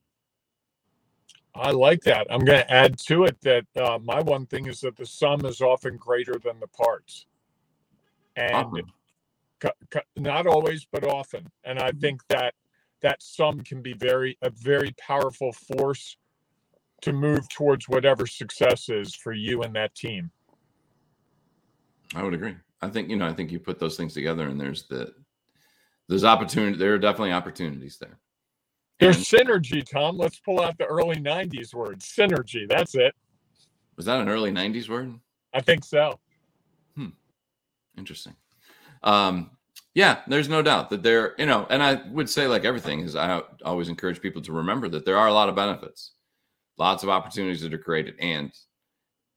I 1.55 1.71
like 1.71 2.01
that. 2.03 2.27
I'm 2.29 2.45
going 2.45 2.59
to 2.61 2.71
add 2.71 2.97
to 3.07 3.25
it 3.25 3.39
that 3.41 3.65
uh, 3.75 3.99
my 4.03 4.21
one 4.21 4.45
thing 4.45 4.67
is 4.67 4.81
that 4.81 4.95
the 4.95 5.05
sum 5.05 5.45
is 5.45 5.61
often 5.61 5.97
greater 5.97 6.35
than 6.43 6.59
the 6.59 6.67
parts. 6.67 7.25
And 8.35 8.81
Awesome. 8.81 8.93
co- 9.59 9.71
co- 9.91 10.01
not 10.17 10.47
always, 10.47 10.85
but 10.91 11.03
often. 11.05 11.47
And 11.63 11.79
I 11.79 11.91
think 11.91 12.21
that 12.29 12.55
that 13.01 13.21
sum 13.23 13.61
can 13.61 13.81
be 13.81 13.93
very 13.93 14.37
a 14.41 14.49
very 14.51 14.93
powerful 14.99 15.53
force 15.53 16.17
to 17.01 17.13
move 17.13 17.47
towards 17.49 17.87
whatever 17.87 18.25
success 18.27 18.89
is 18.89 19.15
for 19.15 19.33
you 19.33 19.61
and 19.61 19.75
that 19.75 19.95
team. 19.95 20.31
I 22.15 22.23
would 22.23 22.33
agree. 22.33 22.55
I 22.81 22.89
think 22.89 23.09
you 23.09 23.17
know. 23.17 23.27
I 23.27 23.33
think 23.33 23.51
you 23.51 23.59
put 23.59 23.79
those 23.79 23.97
things 23.97 24.13
together, 24.13 24.47
and 24.47 24.59
there's 24.59 24.87
the 24.87 25.13
there's 26.07 26.23
opportunity. 26.23 26.77
There 26.77 26.93
are 26.93 26.99
definitely 26.99 27.33
opportunities 27.33 27.97
there. 27.99 28.19
There's 28.99 29.17
And 29.17 29.25
synergy, 29.25 29.87
Tom. 29.87 30.17
Let's 30.17 30.39
pull 30.39 30.61
out 30.61 30.77
the 30.77 30.85
early 30.85 31.17
'90s 31.17 31.73
word, 31.73 31.99
synergy. 31.99 32.67
That's 32.67 32.95
it. 32.95 33.13
was 33.95 34.05
that 34.05 34.19
an 34.19 34.29
early 34.29 34.51
'90s 34.51 34.89
word? 34.89 35.13
I 35.53 35.61
think 35.61 35.83
so. 35.83 36.19
Hmm. 36.95 37.09
Interesting. 37.97 38.35
Um, 39.03 39.51
yeah, 39.93 40.21
there's 40.27 40.49
no 40.49 40.61
doubt 40.61 40.89
that 40.89 41.03
there. 41.03 41.35
You 41.37 41.45
know, 41.45 41.67
and 41.69 41.83
I 41.83 42.01
would 42.09 42.29
say 42.29 42.47
like 42.47 42.65
everything 42.65 43.01
is. 43.01 43.15
I 43.15 43.41
always 43.63 43.89
encourage 43.89 44.21
people 44.21 44.41
to 44.43 44.51
remember 44.53 44.89
that 44.89 45.05
there 45.05 45.17
are 45.17 45.27
a 45.27 45.33
lot 45.33 45.49
of 45.49 45.55
benefits, 45.55 46.13
lots 46.79 47.03
of 47.03 47.09
opportunities 47.09 47.61
that 47.61 47.73
are 47.73 47.77
created, 47.77 48.15
and 48.19 48.51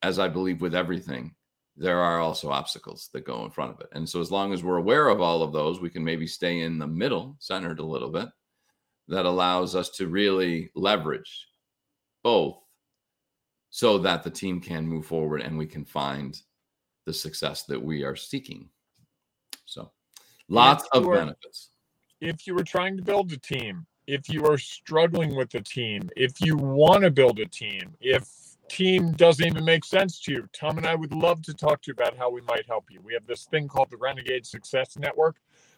as 0.03 0.19
I 0.19 0.29
believe 0.29 0.63
with 0.63 0.75
everything, 0.75 1.35
there 1.77 1.99
are 1.99 2.21
also 2.21 2.51
obstacles 2.51 3.09
that 3.13 3.25
go 3.25 3.45
in 3.45 3.51
front 3.51 3.73
of 3.73 3.81
it. 3.81 3.89
And 3.93 4.09
so, 4.09 4.21
as 4.21 4.31
long 4.31 4.53
as 4.53 4.63
we're 4.63 4.77
aware 4.77 5.09
of 5.09 5.21
all 5.21 5.43
of 5.43 5.53
those, 5.53 5.81
we 5.81 5.91
can 5.91 6.05
maybe 6.05 6.27
stay 6.27 6.61
in 6.61 6.79
the 6.79 6.87
middle, 6.87 7.37
centered 7.41 7.79
a 7.79 7.85
little 7.85 8.11
bit. 8.11 8.29
That 9.09 9.27
allows 9.27 9.75
us 9.75 9.91
to 9.91 10.07
really 10.07 10.71
leverage 10.75 11.49
both 12.23 12.59
so 13.71 13.99
that 13.99 14.23
the 14.23 14.31
team 14.31 14.61
can 14.61 14.87
move 14.87 15.07
forward 15.07 15.41
and 15.41 15.59
we 15.59 15.67
can 15.67 15.85
find 15.85 16.41
the 17.05 17.13
success 17.13 17.65
that 17.65 17.83
we 17.83 18.05
are 18.05 18.15
seeking. 18.15 18.69
So, 19.65 19.91
lots 20.49 20.87
of 20.93 21.05
sure. 21.05 21.17
benefits. 21.17 21.71
if 22.21 22.47
you 22.47 22.55
were 22.55 22.65
trying 22.65 22.97
to 22.97 23.03
build 23.03 23.33
a 23.33 23.39
team, 23.39 23.87
if 24.13 24.29
you 24.29 24.45
are 24.45 24.59
struggling 24.59 25.35
with 25.35 25.55
a 25.55 25.61
team, 25.63 26.11
if 26.17 26.39
you 26.43 26.55
want 26.55 27.03
to 27.03 27.11
build 27.11 27.39
a 27.39 27.47
team, 27.47 27.95
if 27.99 28.29
team 28.69 29.13
doesn't 29.13 29.47
even 29.47 29.65
make 29.65 29.87
sense 29.87 30.21
to 30.21 30.33
you, 30.33 30.49
Tom 30.53 30.77
and 30.77 30.87
I 30.87 30.95
would 30.95 31.15
love 31.15 31.41
to 31.45 31.55
talk 31.55 31.81
to 31.83 31.89
you 31.89 31.95
about 31.95 32.19
how 32.19 32.31
we 32.31 32.43
might 32.43 32.67
help 32.67 32.91
you. 32.91 33.01
We 33.03 33.15
have 33.15 33.27
this 33.27 33.47
thing 33.47 33.69
called 33.69 33.89
the 33.91 33.97
Renegade 33.97 34.45
Success 34.45 34.99
Network 34.99 35.37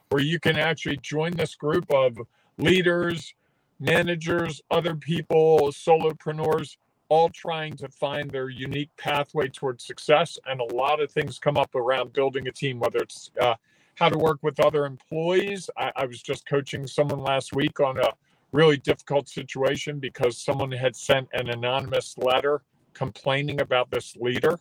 where 0.08 0.20
you 0.20 0.40
can 0.40 0.56
actually 0.56 0.96
join 0.96 1.30
this 1.32 1.54
group 1.54 1.84
of 1.92 2.18
leaders, 2.58 3.34
managers, 3.78 4.60
other 4.68 4.96
people, 4.96 5.68
solopreneurs, 5.70 6.76
all 7.08 7.28
trying 7.28 7.76
to 7.76 7.88
find 7.88 8.28
their 8.30 8.48
unique 8.48 8.90
pathway 8.96 9.48
towards 9.48 9.84
success. 9.86 10.40
And 10.46 10.60
a 10.60 10.74
lot 10.74 11.00
of 11.00 11.08
things 11.08 11.38
come 11.38 11.56
up 11.56 11.76
around 11.76 12.12
building 12.12 12.48
a 12.48 12.52
team, 12.52 12.80
whether 12.80 12.98
it's 12.98 13.30
uh, 13.40 13.54
how 13.94 14.08
to 14.08 14.18
work 14.18 14.42
with 14.42 14.58
other 14.58 14.86
employees. 14.86 15.70
I, 15.76 15.92
I 15.94 16.06
was 16.06 16.20
just 16.20 16.46
coaching 16.46 16.86
someone 16.88 17.20
last 17.20 17.54
week 17.54 17.78
on 17.78 17.98
a 17.98 18.08
really 18.54 18.76
difficult 18.76 19.28
situation 19.28 19.98
because 19.98 20.38
someone 20.38 20.70
had 20.70 20.94
sent 20.94 21.28
an 21.32 21.50
anonymous 21.50 22.16
letter 22.16 22.62
complaining 22.94 23.60
about 23.60 23.90
this 23.90 24.16
leader 24.16 24.56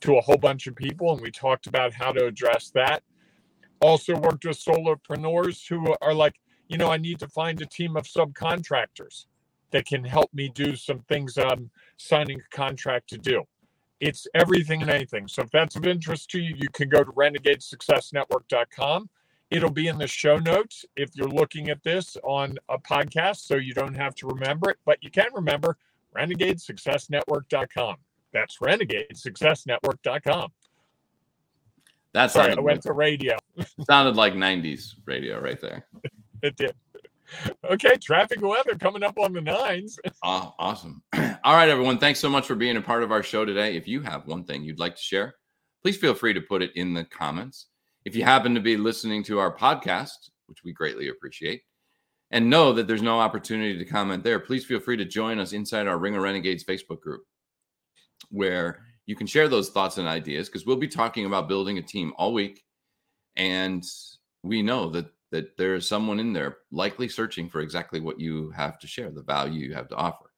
to 0.00 0.16
a 0.16 0.20
whole 0.20 0.36
bunch 0.36 0.66
of 0.66 0.74
people. 0.74 1.12
And 1.12 1.20
we 1.20 1.30
talked 1.30 1.68
about 1.68 1.94
how 1.94 2.10
to 2.10 2.26
address 2.26 2.72
that. 2.74 3.04
Also 3.80 4.16
worked 4.16 4.44
with 4.44 4.58
solopreneurs 4.58 5.66
who 5.68 5.94
are 6.02 6.12
like, 6.12 6.34
you 6.68 6.76
know, 6.78 6.90
I 6.90 6.96
need 6.96 7.20
to 7.20 7.28
find 7.28 7.62
a 7.62 7.66
team 7.66 7.96
of 7.96 8.04
subcontractors 8.04 9.26
that 9.70 9.86
can 9.86 10.02
help 10.04 10.34
me 10.34 10.50
do 10.52 10.74
some 10.74 10.98
things 11.08 11.38
I'm 11.38 11.70
signing 11.96 12.40
a 12.40 12.56
contract 12.56 13.08
to 13.10 13.18
do. 13.18 13.44
It's 14.00 14.26
everything 14.34 14.82
and 14.82 14.90
anything. 14.90 15.28
So 15.28 15.42
if 15.42 15.50
that's 15.52 15.76
of 15.76 15.86
interest 15.86 16.28
to 16.30 16.40
you, 16.40 16.56
you 16.56 16.68
can 16.72 16.88
go 16.88 17.04
to 17.04 17.12
renegadesuccessnetwork.com. 17.12 19.08
It'll 19.52 19.70
be 19.70 19.88
in 19.88 19.98
the 19.98 20.06
show 20.06 20.38
notes 20.38 20.86
if 20.96 21.10
you're 21.14 21.28
looking 21.28 21.68
at 21.68 21.82
this 21.82 22.16
on 22.24 22.56
a 22.70 22.78
podcast, 22.78 23.40
so 23.40 23.56
you 23.56 23.74
don't 23.74 23.92
have 23.94 24.14
to 24.14 24.26
remember 24.26 24.70
it, 24.70 24.78
but 24.86 24.96
you 25.02 25.10
can 25.10 25.28
remember 25.34 25.76
renegadesuccessnetwork.com. 26.16 27.96
That's 28.32 28.56
renegadesuccessnetwork.com. 28.58 30.52
That 32.14 32.30
Sorry, 32.30 32.56
I 32.56 32.60
went 32.60 32.82
to 32.84 32.94
radio. 32.94 33.36
sounded 33.86 34.16
like 34.16 34.32
90s 34.32 34.94
radio 35.04 35.38
right 35.38 35.60
there. 35.60 35.86
It 36.42 36.56
did. 36.56 36.74
Okay, 37.70 37.96
traffic 37.96 38.40
weather 38.40 38.74
coming 38.78 39.02
up 39.02 39.18
on 39.18 39.34
the 39.34 39.42
nines. 39.42 39.98
Aw- 40.22 40.54
awesome. 40.58 41.02
All 41.44 41.54
right, 41.54 41.68
everyone. 41.68 41.98
Thanks 41.98 42.20
so 42.20 42.30
much 42.30 42.46
for 42.46 42.54
being 42.54 42.78
a 42.78 42.82
part 42.82 43.02
of 43.02 43.12
our 43.12 43.22
show 43.22 43.44
today. 43.44 43.76
If 43.76 43.86
you 43.86 44.00
have 44.00 44.26
one 44.26 44.44
thing 44.44 44.62
you'd 44.62 44.78
like 44.78 44.96
to 44.96 45.02
share, 45.02 45.34
please 45.82 45.98
feel 45.98 46.14
free 46.14 46.32
to 46.32 46.40
put 46.40 46.62
it 46.62 46.72
in 46.74 46.94
the 46.94 47.04
comments. 47.04 47.66
If 48.04 48.16
you 48.16 48.24
happen 48.24 48.54
to 48.54 48.60
be 48.60 48.76
listening 48.76 49.22
to 49.24 49.38
our 49.38 49.56
podcast, 49.56 50.30
which 50.46 50.64
we 50.64 50.72
greatly 50.72 51.08
appreciate, 51.08 51.62
and 52.30 52.50
know 52.50 52.72
that 52.72 52.88
there's 52.88 53.02
no 53.02 53.20
opportunity 53.20 53.78
to 53.78 53.84
comment 53.84 54.24
there, 54.24 54.40
please 54.40 54.64
feel 54.64 54.80
free 54.80 54.96
to 54.96 55.04
join 55.04 55.38
us 55.38 55.52
inside 55.52 55.86
our 55.86 55.98
Ring 55.98 56.16
of 56.16 56.22
Renegades 56.22 56.64
Facebook 56.64 57.00
group, 57.00 57.22
where 58.30 58.80
you 59.06 59.14
can 59.14 59.26
share 59.26 59.48
those 59.48 59.70
thoughts 59.70 59.98
and 59.98 60.08
ideas 60.08 60.48
because 60.48 60.66
we'll 60.66 60.76
be 60.76 60.88
talking 60.88 61.26
about 61.26 61.48
building 61.48 61.78
a 61.78 61.82
team 61.82 62.12
all 62.16 62.32
week. 62.32 62.64
And 63.36 63.84
we 64.42 64.62
know 64.62 64.90
that 64.90 65.06
that 65.30 65.56
there 65.56 65.74
is 65.74 65.88
someone 65.88 66.20
in 66.20 66.32
there 66.34 66.58
likely 66.70 67.08
searching 67.08 67.48
for 67.48 67.60
exactly 67.60 68.00
what 68.00 68.20
you 68.20 68.50
have 68.50 68.78
to 68.78 68.86
share, 68.86 69.10
the 69.10 69.22
value 69.22 69.66
you 69.66 69.74
have 69.74 69.88
to 69.88 69.96
offer. 69.96 70.31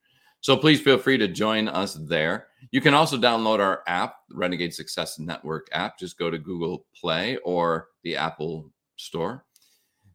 So 0.44 0.59
please 0.59 0.78
feel 0.78 0.98
free 0.98 1.16
to 1.16 1.26
join 1.26 1.68
us 1.68 1.94
there. 1.94 2.48
You 2.70 2.83
can 2.83 2.92
also 2.92 3.16
download 3.16 3.61
our 3.61 3.83
app, 3.87 4.16
Renegade 4.30 4.74
Success 4.74 5.18
Network 5.18 5.68
app. 5.72 5.98
Just 5.98 6.18
go 6.18 6.28
to 6.28 6.37
Google 6.37 6.85
Play 6.94 7.38
or 7.38 7.88
the 8.02 8.14
Apple 8.18 8.70
Store, 8.96 9.46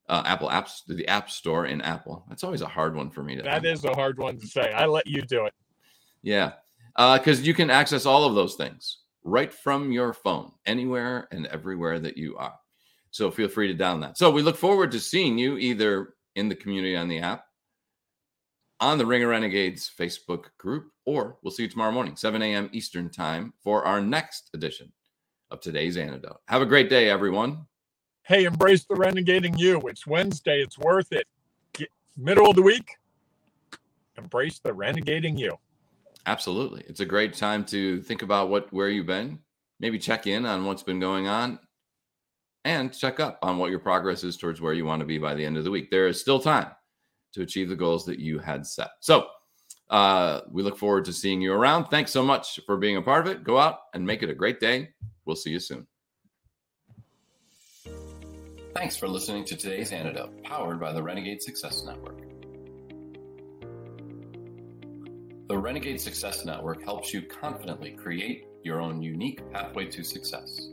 uh, 0.07 0.21
Apple 0.27 0.49
Apps, 0.49 0.85
the 0.87 1.07
App 1.07 1.31
Store 1.31 1.65
in 1.65 1.81
Apple. 1.81 2.23
That's 2.29 2.43
always 2.43 2.61
a 2.61 2.67
hard 2.67 2.95
one 2.95 3.09
for 3.09 3.23
me 3.23 3.37
to. 3.37 3.41
That 3.41 3.65
is 3.65 3.83
a 3.85 3.95
hard 3.95 4.19
one 4.19 4.37
to 4.37 4.45
say. 4.45 4.71
I 4.71 4.85
let 4.85 5.07
you 5.07 5.23
do 5.23 5.45
it. 5.45 5.53
Yeah, 6.21 6.51
because 6.95 7.39
uh, 7.39 7.43
you 7.43 7.55
can 7.55 7.71
access 7.71 8.05
all 8.05 8.25
of 8.25 8.35
those 8.35 8.53
things 8.53 8.99
right 9.23 9.51
from 9.51 9.91
your 9.91 10.13
phone, 10.13 10.51
anywhere 10.67 11.27
and 11.31 11.47
everywhere 11.47 11.97
that 12.01 12.17
you 12.17 12.37
are. 12.37 12.53
So 13.09 13.31
feel 13.31 13.47
free 13.47 13.75
to 13.75 13.83
download 13.83 14.01
that. 14.01 14.19
So 14.19 14.29
we 14.29 14.43
look 14.43 14.57
forward 14.57 14.91
to 14.91 14.99
seeing 14.99 15.39
you 15.39 15.57
either 15.57 16.13
in 16.35 16.49
the 16.49 16.55
community 16.55 16.95
on 16.95 17.07
the 17.07 17.17
app 17.17 17.45
on 18.81 18.97
the 18.97 19.05
Ring 19.05 19.23
of 19.23 19.29
Renegades 19.29 19.91
Facebook 19.97 20.45
group, 20.57 20.91
or 21.05 21.37
we'll 21.41 21.51
see 21.51 21.63
you 21.63 21.69
tomorrow 21.69 21.91
morning, 21.91 22.15
7 22.15 22.41
a.m. 22.41 22.69
Eastern 22.71 23.09
Time, 23.09 23.53
for 23.61 23.83
our 23.85 24.01
next 24.01 24.49
edition 24.53 24.91
of 25.51 25.59
today's 25.59 25.97
antidote. 25.97 26.39
Have 26.47 26.61
a 26.61 26.65
great 26.65 26.89
day, 26.89 27.09
everyone. 27.09 27.65
Hey, 28.23 28.45
embrace 28.45 28.85
the 28.85 28.95
renegading 28.95 29.57
you. 29.57 29.81
It's 29.87 30.07
Wednesday. 30.07 30.61
It's 30.61 30.77
worth 30.77 31.11
it. 31.11 31.27
Get, 31.73 31.89
middle 32.15 32.49
of 32.49 32.55
the 32.55 32.61
week, 32.61 32.95
embrace 34.17 34.59
the 34.59 34.71
renegading 34.71 35.37
you. 35.37 35.57
Absolutely. 36.25 36.83
It's 36.87 36.99
a 36.99 37.05
great 37.05 37.33
time 37.33 37.65
to 37.65 38.01
think 38.01 38.21
about 38.21 38.49
what 38.49 38.71
where 38.71 38.89
you've 38.89 39.07
been, 39.07 39.39
maybe 39.79 39.97
check 39.97 40.27
in 40.27 40.45
on 40.45 40.65
what's 40.65 40.83
been 40.83 40.99
going 40.99 41.27
on, 41.27 41.59
and 42.63 42.97
check 42.97 43.19
up 43.19 43.39
on 43.41 43.57
what 43.57 43.71
your 43.71 43.79
progress 43.79 44.23
is 44.23 44.37
towards 44.37 44.61
where 44.61 44.73
you 44.73 44.85
want 44.85 44.99
to 45.01 45.05
be 45.05 45.17
by 45.17 45.33
the 45.33 45.45
end 45.45 45.57
of 45.57 45.63
the 45.63 45.71
week. 45.71 45.89
There 45.89 46.07
is 46.07 46.21
still 46.21 46.39
time 46.39 46.67
to 47.33 47.41
achieve 47.41 47.69
the 47.69 47.75
goals 47.75 48.05
that 48.05 48.19
you 48.19 48.39
had 48.39 48.65
set. 48.65 48.89
So 48.99 49.27
uh, 49.89 50.41
we 50.51 50.63
look 50.63 50.77
forward 50.77 51.05
to 51.05 51.13
seeing 51.13 51.41
you 51.41 51.53
around. 51.53 51.85
Thanks 51.85 52.11
so 52.11 52.23
much 52.23 52.59
for 52.65 52.77
being 52.77 52.97
a 52.97 53.01
part 53.01 53.25
of 53.25 53.31
it. 53.31 53.43
Go 53.43 53.57
out 53.57 53.79
and 53.93 54.05
make 54.05 54.23
it 54.23 54.29
a 54.29 54.35
great 54.35 54.59
day. 54.59 54.89
We'll 55.25 55.35
see 55.35 55.51
you 55.51 55.59
soon. 55.59 55.87
Thanks 58.75 58.95
for 58.95 59.07
listening 59.07 59.45
to 59.45 59.55
today's 59.55 59.91
antidote, 59.91 60.43
powered 60.43 60.79
by 60.79 60.93
the 60.93 61.01
Renegade 61.01 61.41
Success 61.41 61.83
Network. 61.83 62.21
The 65.47 65.57
Renegade 65.57 65.99
Success 65.99 66.45
Network 66.45 66.83
helps 66.83 67.11
you 67.11 67.23
confidently 67.23 67.91
create 67.91 68.45
your 68.63 68.79
own 68.79 69.01
unique 69.01 69.41
pathway 69.51 69.87
to 69.87 70.03
success. 70.03 70.69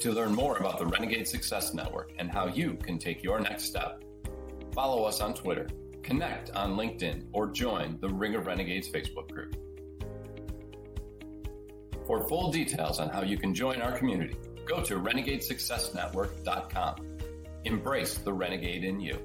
To 0.00 0.12
learn 0.12 0.34
more 0.34 0.58
about 0.58 0.78
the 0.78 0.86
Renegade 0.86 1.26
Success 1.26 1.72
Network 1.72 2.12
and 2.18 2.30
how 2.30 2.46
you 2.46 2.74
can 2.74 2.98
take 2.98 3.22
your 3.22 3.40
next 3.40 3.64
step, 3.64 4.04
follow 4.78 5.02
us 5.02 5.20
on 5.20 5.34
Twitter, 5.34 5.66
connect 6.04 6.50
on 6.52 6.76
LinkedIn, 6.76 7.24
or 7.32 7.48
join 7.48 7.98
the 8.00 8.08
Ring 8.08 8.36
of 8.36 8.46
Renegades 8.46 8.88
Facebook 8.88 9.28
group. 9.28 9.56
For 12.06 12.28
full 12.28 12.52
details 12.52 13.00
on 13.00 13.08
how 13.08 13.22
you 13.22 13.36
can 13.36 13.52
join 13.52 13.82
our 13.82 13.90
community, 13.90 14.36
go 14.66 14.80
to 14.84 15.00
renegadesuccessnetwork.com. 15.00 16.94
Embrace 17.64 18.18
the 18.18 18.32
renegade 18.32 18.84
in 18.84 19.00
you. 19.00 19.18